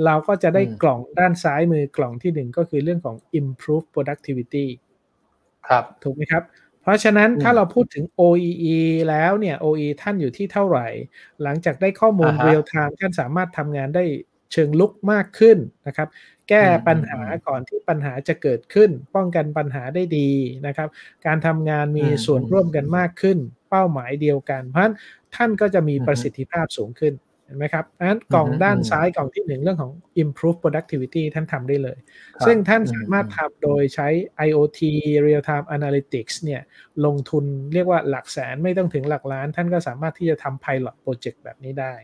[0.05, 4.67] เราก็จะได้กล่องด้านซ้ายมือกล่องที่หนึ่งก็คือเรื่องของ improve productivity
[5.67, 6.43] ครับ ถูกไหมครับ
[6.81, 8.79] เพราะฉะนั้นถ้าเราพูดถึง OEE
[9.09, 10.87] แล้วเนี่ย OEE ท่านอยู่ที่เท่าไหร่
[11.43, 14.05] หลังจากได้ข้อมูล real time ท่านสามารถทำงานได้
[14.53, 16.07] เชิงลุกมากขึ้นนะครับ
[16.49, 20.31] แก้ปัญหาก่อนที่ปัญหาจะเกิดขึ้น ป้องกันปัญหาได้ดี
[20.67, 20.89] นะครับ
[21.25, 23.37] การทำงานมีส่วนร่วมกันมากขึ้น
[23.69, 24.95] เป้าหมายเดียวกัน เพราะฉะนั้น
[25.35, 27.13] ท่านก็จะมีประสิทธิภาพสูงขึ้น
[27.45, 29.91] เห็นไหมครับนั้นกล่องด้านซ้ายกล่องที่หนึ่งเรื่องของ
[30.23, 31.97] improve productivity ท่านทำได้เลย
[32.45, 34.07] ซึ่งท่านสามารถทำโดยใช้
[34.47, 34.79] IoT
[35.25, 36.61] real time analytics เนี่ย
[37.05, 41.95] ลงทุนเรียกว่าหลักแสนไม่ต้องถึงหลักล้าน ท่านก็สามารถที่จะทำ pilot project แบบนี้ได้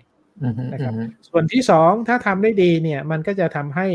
[0.74, 0.94] นะครับ
[1.30, 3.88] ส่วนที่2ถ้าทำได้ดีเนี่ยมันก็จะทำให้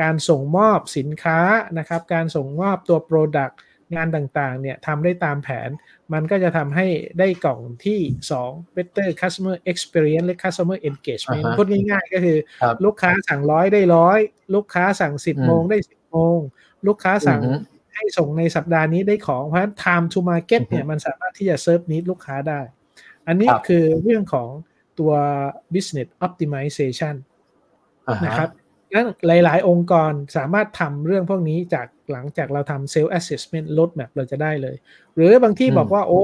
[0.00, 1.38] การส่งมอบสินค้า
[1.78, 3.54] นะครับการส่งมอบตัว Product
[3.94, 5.70] งานต่างๆเนี่ยทำได้ตามแผน
[6.12, 6.86] มันก็จะทำให้
[7.18, 8.00] ได้กล่องที่
[8.38, 12.38] 2 better customer experience และ customer engagement พูดง่ายๆ ก็คือ
[12.84, 14.18] ลูกค้าสั่งร้อยได้ร้อย
[14.54, 16.38] ลูกค้าสั่ง 10 โมงได้ 10 โมง
[16.86, 17.40] ลูกค้าสั่ง
[17.94, 22.60] ให้ส่งในสัปดาห์นี้ได้ของ เพราะฉะนั้น time to market เนี่ยมันสามารถที่จะเซิร์ฟนิดลูกค้าได้
[23.26, 24.48] อันนี้คือเรื่องของ
[24.98, 25.12] ตัว
[25.74, 27.14] business optimization
[28.24, 28.48] นะครับ
[28.92, 34.76] งั้นหลาย ๆ องค์กรสามารถทำเรื่องพวกนี้จากหลังจากเราทำ sales assessment roadmap เราจะได้เลย
[35.16, 36.22] หรือบางที่บอกว่า โอ้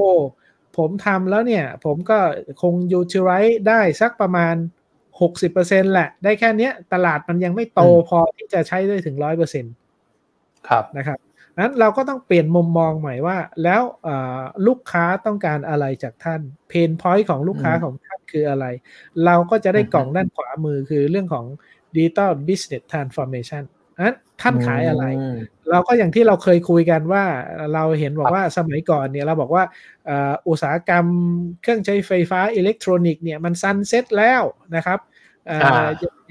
[0.77, 2.17] ผมทำแล้วเนี่ย ผมก็
[2.61, 4.55] คง utilize ได้สักประมาณ
[5.19, 11.19] 60%แหละ ได้แค่นี้ตลาดมันยังไม่โตพอที่จะใช้ได้ถึง 100%ครับนะครับ
[11.57, 13.81] นั้นเราก็ต้องเปลี่ยนมุมมองใหม่ว่า แล้ว
[14.67, 18.65] ลูกค้าต้องการอะไรจากท่านเพนพอยต์ของลูกค้าของท่านคืออะไร
[19.25, 21.45] เราก็จะได้กล่องด้านขวามือคือเรื่องของ
[21.95, 23.63] Digital Business Transformation
[24.05, 25.05] นั้นท่านขายอะไร
[25.71, 27.23] เราก็อย่างที่เราเคยคุยกันว่า
[27.73, 29.63] เราเห็นบอกว่าสมัยก่อนเนี่ยเราบอกว่า
[30.49, 31.05] อุตสาหกรรม
[31.61, 34.41] เครื่องใช้ไฟฟ้าอิเล็กทรอนิกส์เนี่ยมัน sunset แล้ว
[34.75, 34.99] นะครับ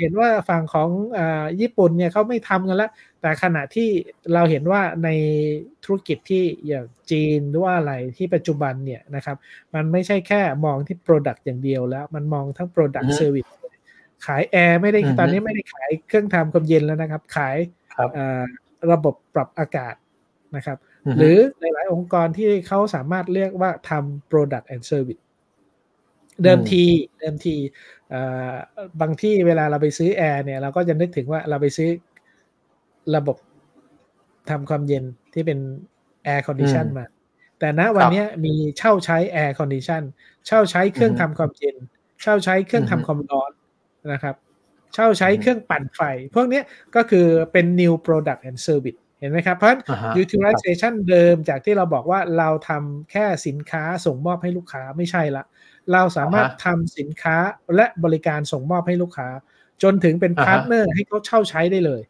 [0.00, 0.88] เห็นว่าฝั่งของ
[1.18, 2.90] ญี่ปุ่นเนี่ยเขาไม่ทำกันแล้ว
[3.20, 3.88] แต่ขณะที่
[4.34, 5.08] เราเห็นว่าใน
[5.84, 9.36] ธุรกิจที่อย่างจีนหรือว่าอะไรที่ปัจจุบันเนี่ยนะครับ
[9.74, 13.50] มันไม่ใช่แค่มองที่ Product อย่างเดียวแล้ว มันมองทั้ง Product Service
[14.26, 17.56] ขายแอร์ไม่ได้ตอนนี้ไม่ได้ขายเครื่องทำความเย็นแล้วนะครับ ขาย
[18.92, 19.94] ระบบปรับอากาศ
[20.56, 20.78] นะครับ
[21.18, 25.22] หรือหลาย ๆ องค์กรที่เขาสามารถเรียกว่าทำ Product and Service
[26.42, 26.84] เดิมที
[27.20, 27.54] เดิมที
[29.00, 31.88] บางที่เวลาเราไปซื้อแอร์เนี่ยเราก็จะนึกถึงว่าเราไปซื้อ
[33.16, 33.36] ระบบ
[34.50, 35.04] ทำความเย็น
[35.34, 35.58] ที่เป็น
[36.24, 37.06] air condition มา
[37.58, 40.02] แต่ณวันนี้มีเช่าใช้ air condition
[40.46, 41.76] เช่าใช้เครื่องทำความเย็น
[42.22, 43.50] เช่าใช้เครื่องทำความร้อน
[44.12, 44.34] นะครับ
[44.94, 46.00] เช่าใช้เครื่องปั่นไฟ
[46.34, 46.60] พวกนี้
[46.96, 49.70] ก็คือเป็น new product and service เห็นไหมครับ เพราะ
[50.22, 55.44] utilization เดิมจากที่เราบอกว่าเราทำแค่สินค้าส่งมอบให้ลูกค้าไม่ใช่ละ
[55.92, 57.36] เราสามารถทำสินค้า
[57.76, 59.28] และบริการส่งมอบให้ลูกค้า
[59.82, 62.02] จนถึงเป็น partner ให้เขาเช่าใช้ได้เลย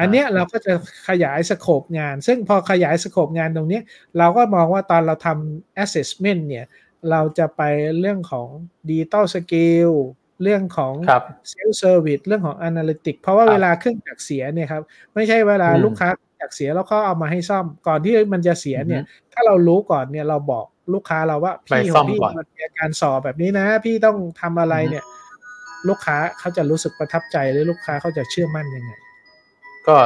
[0.00, 0.72] อันเนี้ยเราก็จะ
[1.08, 3.80] ขยาย scope งาน ซึ่งพอขยาย scope งานตรงนี้
[4.18, 6.66] เราก็มองว่าตอนเราทำ assessment เนี่ย
[7.10, 7.62] เราจะไป
[7.98, 8.48] เรื่องของ
[8.88, 9.92] digital skill
[10.44, 11.22] เรื่องของครับ
[11.52, 14.82] self service เรื่องของ analytics เพราะว่าครับเวลาเครื่องจักรเสียเนี่ยครับ
[15.14, 16.08] ไม่ใช่เวลาอืมลูกค้า
[16.40, 25.04] จักรเสียแล้วเขาเอามาให้ซ่อมก่อนที่มันจะเสียเนี่ย ถ้าเรารู้ก่อนเนี่ยเราบอกลูกค้าเราว่าไปพี่ขซ่อองมพี่ก่อนมันมีอาการสอบแบบนี้นะ พี่ต้องทำอะไรเนี่ย
[25.88, 28.92] ลูกค้าเขาจะรู้สึกประทับใจหรือลูกค้าเขาจะเชื่อมั่นยังไง
[29.86, 29.96] ก็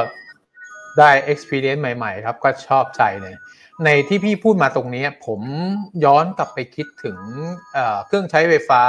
[0.97, 3.35] ได้ experience ใหม่ ๆ ครับก็ชอบใจเลย
[3.85, 5.41] ในที่พี่พูดมาตรงนี้ ผม
[6.05, 7.17] ย้อนกลับไปคิดถึง
[7.73, 8.81] เอ่อเครื่องใช้ไฟฟ้า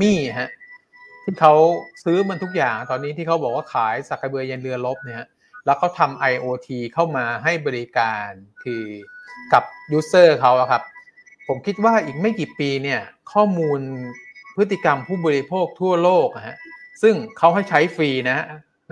[0.00, 0.50] มี่ฮะ
[1.30, 1.56] ที่เขา
[2.04, 5.26] ซื้อมันทุกอย่าง ตอนนี้ที่เขาบอกว่าขายสักเบือยันเรือลบเนี่ย
[5.64, 8.28] แล้วเขาทำ IoT เข้ามาให้บริการ
[8.62, 8.84] คือ
[9.52, 10.82] กับยูเซอร์เขาครับ
[11.48, 13.00] ผมคิดว่าอีกไม่กี่ปีเนี่ย
[13.32, 13.80] ข้อมูล
[14.56, 16.56] พฤติกรรมผู้บริโภคทั่วโลกฮะ
[17.02, 18.38] ซึ่งเขาให้ใช้ฟรีนะ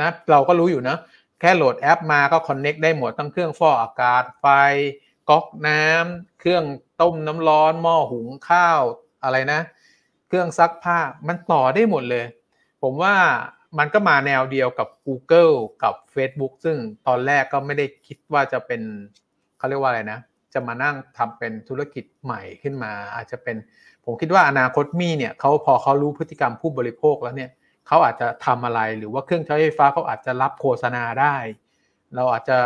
[0.01, 0.97] นะเราก็รู้อยู่นะ
[1.41, 4.47] แค่โหลดแอปมาก็คอนเน็กได้หมดทั้งเครื่องฟอกอากาศไฟ
[5.31, 6.65] ก๊อกน้ำเครื่อง
[7.01, 8.81] ต้มน้ำร้อนหม้อหุงข้าว
[9.25, 9.61] อะไรนะ
[10.29, 10.99] เครื่องซักผ้า
[11.29, 12.25] มันต่อได้หมดเลย
[12.83, 13.15] ผมว่า
[13.79, 16.77] มันก็มาแนวเดียวกับ Google กับ Facebook ซึ่ง
[17.07, 18.83] ตอนแรกก็ไม่ได้คิดว่าจะเป็น
[19.59, 20.21] เขาเรียกว่าอะไรนะ
[20.55, 23.57] จะมานั่งทำเป็นธุรกิจใหม่ขึ้นมา อาจจะเป็น
[24.05, 27.51] ผมคิดว่าอนาคตมีเนี่ยเขาพอเขารู้พฤติกรรมผู้บริโภคแล้วเนี่ย
[27.87, 31.37] เขาอาจจะทำอะไรหรือว่าเครื่องใช้ไฟฟ้าเขาอาจจะรับโฆษณาได้
[32.15, 32.59] เราอาจจะ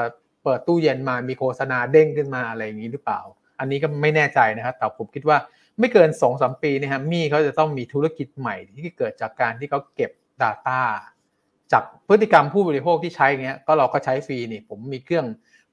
[0.45, 3.21] เปิดตู้เย็นมามีโฆษณาเด้งขึ้นมาอะไรอย่างนี้หรือเปล่า
[3.59, 5.39] อันนี้ก็ไม่แน่ใจนะครับแต่ผมคิดว่า
[5.79, 10.11] ไม่เกิน2อสปีเนะฮะมี่เขาจะต้องมีธุรกิจใหม่ที่เกิดจากการที่เขาเก็บ
[10.43, 10.81] Data
[11.73, 15.27] จากพฤติกรรมผู้บริโภคที่ใช้เงี้ยก็เราก็ใช้ฟรีนี่ผมมีเครื่อง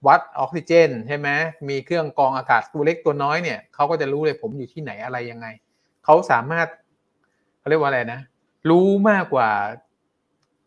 [0.07, 1.29] วัดออกซิเจนใช่ไหม
[1.69, 5.47] มีเครื่องกรองอากาศตัวเล็กตัวน้อยเนี่ยเขาก็จะรู้เลยผมอยู่ที่ไหนอะไรยังไง
[6.05, 6.67] เขาสามารถ
[7.59, 8.19] เขาเรียกว่าอะไรนะ
[8.69, 9.49] รู้มากกว่า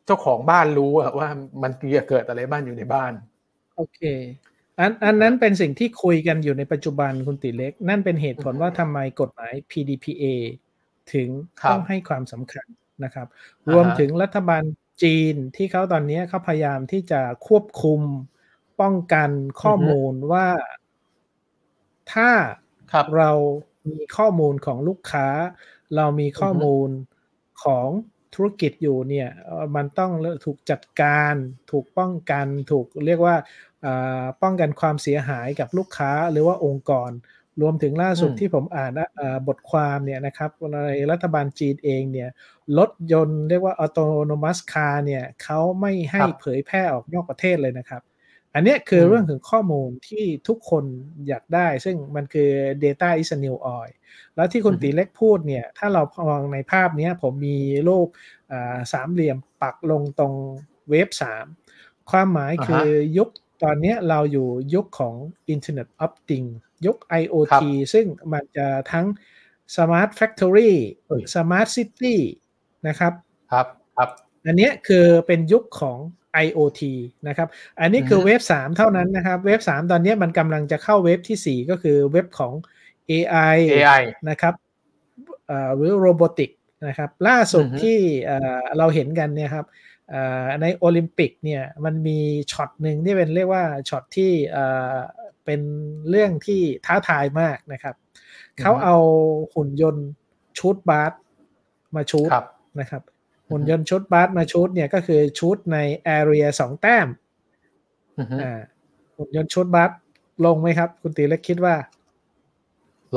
[0.07, 1.29] เจ้าของบ้านรู้ว่า
[1.63, 1.73] มัน
[2.09, 3.13] เกิดอะไรบ้านอยู่ในบ้าน
[3.77, 4.01] โอเค
[4.83, 10.25] อันอันนั้นเป็นสิ่งที่คุยกันอยู่ในปัจจุบันคุณติเล็ก นั่นเป็นเหตุผลว่าทำไมกฎหมาย PDPA
[11.13, 11.29] ถึง
[11.61, 12.67] ครับต้องให้ความสำคัญ
[13.05, 14.63] นะครับอ่าฮะรวมถึงรัฐบาล
[15.03, 18.01] จีนที่เขาตอนนี้เขาพยายามที่จะควบคุม
[18.81, 19.31] ป้องกัน
[19.63, 20.47] ข้อมูลว่า
[22.13, 22.31] ถ้า
[22.93, 23.31] ครับเรา
[23.91, 25.29] มีข้อมูลของลูกค้า
[25.97, 26.89] เรามีข้อมูล
[27.65, 27.89] ของ
[28.35, 30.13] ธุรกิจอยู่เนี่ยเอ่อมันต้อง
[30.45, 31.35] ถูกจัดการ
[31.71, 33.72] ถูกป้องกันถูกเรียกว่าอ่า
[34.43, 37.11] ป้องกันความเสียหายกับลูกค้าหรือว่าองค์กร
[37.63, 42.31] รวมถึงล่าสุดอืมที่ผมอ่านนะอ่าบทความเนี่ยนะครับในรัฐบาลจีนเองเนี่ย
[42.79, 48.03] รถยนต์เรียกว่า autonomous car เนี่ยเขาไม่ให้ครับเผยแพร่ออกนอกประเทศเลยนะครับ
[48.55, 50.85] อันเนี้ยคืออมเรื่องของข้อมูลที่ทุกคน
[51.29, 52.51] อยากได้ ซึ่งมันคือ
[52.85, 53.93] data is a new oil
[54.37, 57.59] แล้วที่คุณอือฮึตีเล็กพูดเนี่ย ถ้าเรามองในภาพเนี้ยผมมี
[57.89, 58.09] รูป
[58.53, 60.33] อ่าสามเหลี่ยมปักลงตรง
[60.91, 61.47] เว็บสาม
[62.11, 62.87] ความหมายอ่าฮะคือ
[63.19, 63.29] ยุค
[63.65, 65.15] ตอนเนี้ยเราอยู่ยุคของ
[65.55, 66.53] Internet of Things
[66.87, 69.07] ยุคครั IoT บซึ่งมันจะทั้ง
[69.75, 70.73] Smart Factory
[71.07, 72.17] เอ้ย Smart City
[72.89, 73.13] นะครับ
[73.53, 74.11] ครับครับ
[74.47, 75.99] อันเนี้ยคือเป็นยุคของ
[76.45, 76.83] IoT
[77.29, 77.49] นะครับ
[77.81, 82.53] อันนี้คืออฮึเว็บ 3 เท่านั้นนะครับ เว็บ 3 ตอนเนี้ยมันกำลังจะเข้าเว็บทีสี่ 4 ก็คือเว็บของ
[83.11, 84.55] AI AI นะครับ
[85.47, 86.51] เอ่อหรือ robotic
[86.87, 89.92] นะครับ ล่าสุดอือฮึที่เอ่อเราเห็นกันเนี่ยครับเอ่อ
[90.63, 92.19] ในโอลิมปิกเนี่ยมันมี
[92.53, 94.97] ช็อตหนึ่งที่เป็นเรียกว่าช็อตที่เอ่อ
[95.45, 95.61] เป็น
[96.11, 97.95] เรื่องที่ท้าทายมากนะครับ
[98.61, 98.97] เขาเอา
[99.55, 100.09] หุ่นยนต์
[100.59, 101.13] ชูดบาส
[101.97, 102.47] มาชูดครับ
[102.81, 103.03] นะครับ
[103.51, 107.09] หุ่นยนต์ชุดบาสมาชุดเนี่ยก็คือชุดในแอเรียสองแต้ม
[108.19, 108.61] อือฮึอ่า
[109.17, 109.91] หุ่นยนต์ชุดบาส
[110.47, 111.75] ลงไหมครับ คุณตีเล็กคิดว่า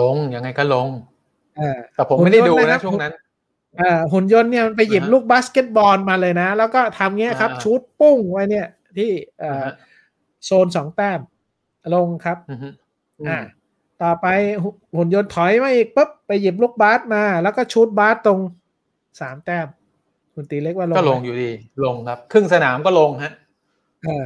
[0.02, 0.88] ลงยังไงก็ลง
[1.60, 3.14] อ่าแต่ผมไม่ได้ดูหุ่นยนต์นะครันะบช่วงนั้น
[3.82, 8.68] อ่าหุ่นยนต์เนี่ยมันไปหยิบอ่าฮะลูกบาสเกตบอลมาเลยนะ แล้วก็ทำเงี้ยครับอ่าชุดปุ้งไว้เนี่ย
[8.98, 9.74] ที่เอ่ออ่าอฮะ
[10.46, 11.20] โซนสองแต้ม
[11.96, 12.68] ลงครับอือฮึ
[13.28, 13.40] อ่า
[14.04, 14.28] ต่อไป
[14.64, 18.40] หุหุ่นยนต์ถอยมาอีกปุ๊บไปหยิบลูกบาสมา แล้วก็ชุดบาสตรง
[19.20, 19.68] สามแต้ม
[20.34, 21.52] คุณตีเล็กว่าลงก็ลงไหมอยู่ดี
[21.84, 23.32] ลงครับ ครึ่งสนามก็ลงฮะ
[24.04, 24.26] เออ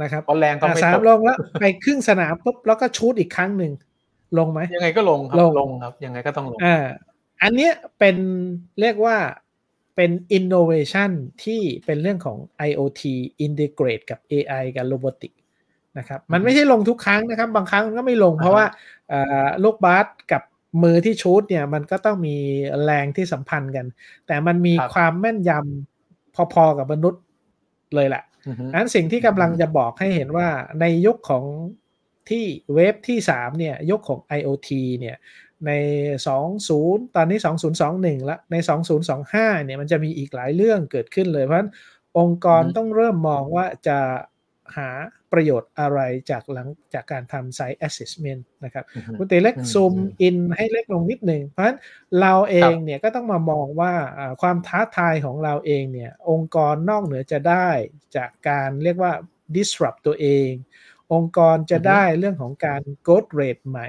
[0.00, 3.72] นะครับเพราะแรงก็อะไม่สาตมกลงแล้ว ไปครึ่งสนามปุ๊บแล้วก็ชูดอีกครั้งหนึ่ง
[4.38, 6.84] ลงไหมยังไงก็ลงครับลงลงครับ ยังไงก็ต้องลงอ่า
[7.44, 8.16] อันเนี้ยเป็น
[8.80, 9.16] เรียกว่า
[9.96, 11.10] เป็น innovation
[11.44, 12.38] ที่เป็นเรื่องของ
[12.68, 13.02] IoT
[13.46, 15.32] integrate กับ AI กับ robotic
[15.98, 18.66] นะครับ มันไม่ใช่ลงทุกครั้งนะครับ บางครั้งมันก็ไม่ลงเพราะว่า
[19.08, 20.42] เอ่อลูกบาสกับ
[20.82, 22.36] มือที่ชูดเนี่ย มันก็ต้องมี
[22.84, 23.86] แรงที่สัมพันธ์กัน
[24.26, 27.22] แต่มันมีครับความแม่นยำพอๆกับมนุษย์
[27.94, 30.48] เลยแหละอือฮึอันสิ่งที่กำลังจะบอกให้เห็นว่า
[30.80, 31.44] ในยุคของ
[32.30, 34.70] ที่เวฟที่ 3 เนี่ย ยุคของ IoT
[35.00, 35.16] เนี่ย
[35.66, 35.72] ใน
[36.44, 37.38] 20 ตอนนี้
[37.82, 38.56] 2021 แล้วใน
[39.10, 41.70] 2025 เนี่ยมันจะมีอีกหลายเรื่องเกิดขึ้นเลย เพราะฉะนั้น
[42.18, 43.98] องค์กรอือฮึต้องเริ่มมองว่าจะ
[44.76, 44.90] หา
[45.32, 46.00] ประโยชน์อะไร
[46.30, 51.78] จากหลังจากการทำ site assessment นะครับอือฮึคุณตีเล็กอืมซูมอืมอินให้เล็กลงนิดหนึ่งเพราะฉะนั้น
[52.20, 57.68] เราเองเนี่ยก็ต้องมามองว่าอ่าความท้าทายของเราเองเนี่ยองค์กรนอกเหนือจะได้
[58.16, 59.12] จากการเรียกว่า
[59.56, 60.50] disrupt ตัวเอง
[61.12, 63.88] องค์กรจะได้เรื่องของการ growth rate ใหม่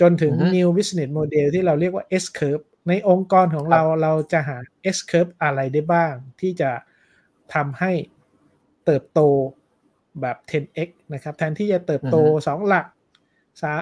[0.00, 4.56] จนถึงอือฮึ new business model ที่เราเรียกว่า S curve ในองค์กรของเราเราจะหา
[4.96, 6.70] S curve อะไรได้บ้าง ที่จะ
[7.54, 7.92] ทำให้
[8.84, 9.20] เติบโต
[10.20, 12.86] แบบ 10x นะครับ แทนที่จะเติบโตอือฮึสองหลัก
[13.60, 13.72] สา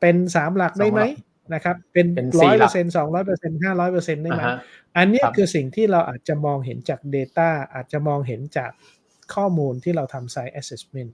[0.00, 4.56] เป็นสามหลักได้ไหมสองหลักนะครับ เป็นเป็นสี่ร้อยหเปลัอกร์เซ็นต์สองร้อยเปอร์เซ็นต์ห้าร้อยเปอร์เซ็นต์ได้ไหมอ่าฮะ
[4.96, 8.70] อันเนี้ยครับคือสิ่งที่เราอาจจะมองเห็นจาก Data อาจจะมองเห็นจาก
[9.34, 11.10] ข้อมูลที่เราทำ Site Assessment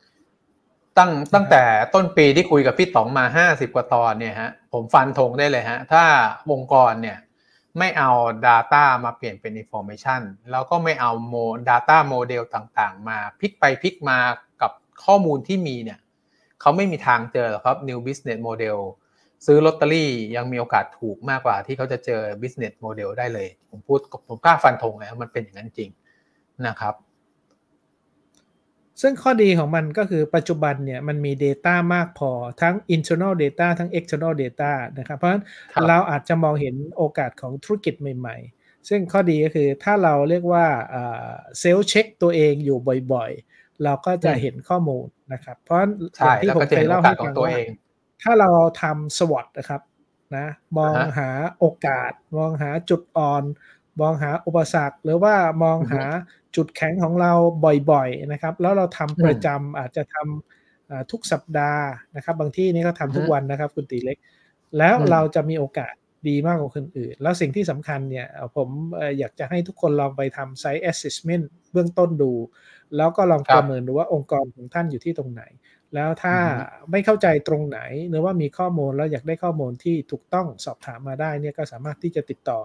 [0.99, 1.63] ตั้งตั้งแต่
[1.95, 6.05] ต้นปีที่คุยกับพี่ต๋องมา50กว่าตอนเนี่ยฮะผมฟันธงได้เลยฮะ ถ้า
[6.51, 7.19] องค์กรเนี่ย
[7.79, 8.11] ไม่เอา
[8.47, 10.21] Data มาเปลี่ยนเป็น Information
[10.51, 11.35] แล้วก็ไม่เอาโม
[11.69, 14.19] Data Model ต่างๆ มาพลิกไปพลิกมา
[14.63, 14.73] กับ
[15.05, 15.99] ข้อมูลที่มีเนี่ย
[16.61, 18.79] เขาไม่มีทางเจอหรอกครับ New Business Model
[19.47, 25.91] ซื้อลอตเตอรี่ยังมีโอกาสถูกมากกว่าที่เขาจะเจอ Business Model ได้เลย ผมพูดผมกล้าฟันธงเลยว่ามันเป็นอย่างนั้นจริง
[26.67, 26.95] นะครับ
[29.01, 32.31] ซึ่งข้อดีของมันก็คือปัจจุบันเนี่ยมันมี Data มากพอ
[32.63, 35.45] ทั้ง internal data ทั้ง external data นะครับเพราะฉะนั้น
[35.75, 40.67] ครับเราอาจจะมองเห็นโอกาสของธุรกิจใหม่ ๆ ซึ่งข้อดีก็คือถ้าเราเรียกว่า
[41.61, 42.79] เซลล์เช็คตัวเองอยู่
[43.13, 47.69] บ่อยๆ เราก็จะอืมเห็นข้อมูลนะครับเพราะฉะนั้นอใช่ย่างที่แล้วผมก็จะเคเห็ยนโอเล่ากาให้สขอฟังงตัวว่าเอง
[48.23, 48.51] ถ้าเรา
[48.83, 49.81] ทำ SWOT นะครับ
[50.37, 50.47] นะ
[50.79, 53.43] มองอ่าฮะหาโอกาส มองหาจุดอ่อน
[54.01, 56.03] มองหาอุปสรรค หรือว่ามองอือฮึหา
[56.57, 57.33] จุดแข็งของเรา
[57.91, 61.85] บ่อยๆนะครับ แล้วเราทำอืมประจำอาจจะทำอ่าทุกสัปดาห์
[62.17, 64.19] นะครับ บางที่นี่ก็ทำทุกอือฮึวันนะครับ คุณตีเล็ก
[64.79, 65.95] แล้วอืมเราจะมีโอกาส
[66.29, 72.33] ดีมากกว่าคนอื่น แล้วสิ่งที่สำคัญเนี่ยเอ่อผมเอ่ออยากจะให้ทุกคนลองไปทำ site assessment เบื้องต้นดู
[72.97, 75.43] แล้วก็ลองครัปบระเมินดูว่าองค์กรของท่านอยู่ที่ตรงไหน
[75.95, 76.53] แล้วถ้าอือฮึ
[76.91, 77.81] ไม่เข้าใจตรงไหน
[78.11, 82.59] หรือว่ามีข้อมูลแล้วอยากได้ข้อมูลที่ถูกต้องสอบถามมาได้เนี่ยก็สามารถที่จะติดต่อ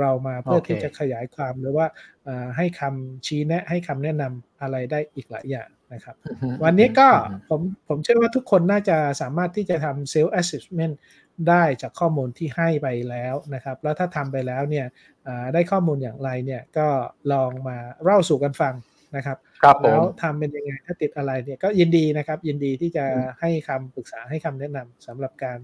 [0.00, 1.86] เรามาเพื่อโอเคที่จะขยายความหรือว่า
[2.24, 10.94] เอ่อให้คำชี้แนะให้คำแนะนำอะไรได้อีกหลายอย่างนะครับอือฮึวันนี้ก็อือฮึผมผมเชื่อว่าทุกคนน่าจะสามารถที่จะทำเซลล์ assessment
[11.48, 14.86] ได้จากข้อมูลที่ให้ไปแล้วนะครับ แล้วถ้าทำไปแล้วเนี่ย
[15.26, 16.88] อ่าได้ข้อมูลอย่างไรเนี่ยก็
[17.32, 18.74] ลองมาเล่าสู่กันฟัง
[19.16, 25.58] นะครับครับผแล้วมทำเป็นยังไงถ้าติดอะไรเนี่ยก็ยินดีนะครับ ยินดีที่จะอืมให้คำปรึกษาให้คำแนะนำสำหรับการ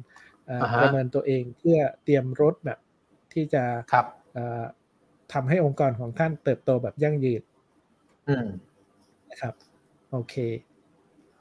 [0.47, 2.79] เอ่ออ่าฮะประเมินตัวเองเพื่อเตรียมรถแบบ
[3.33, 4.18] ที่จะครับเอ่อ
[5.33, 7.43] ทำให้องค์กรของท่านเติบโตแบบยั่งยืน
[8.29, 8.47] อืม
[9.31, 9.55] นะครับ
[10.13, 10.35] โอเค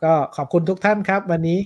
[0.03, 1.59] ก็ขอบคุณทุกท่านครับ วันนี้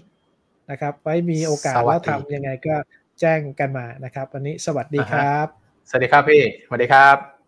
[0.72, 2.76] นะครับ ไว้มีโอกาสสวัแล้สวดีทำยังไงก็
[3.19, 5.47] แจ้งกันมานะครับ วันนี้สวัสดีอ่าคฮะรับ
[5.89, 7.41] สวัสดีครับพี่ สวัสดีครับ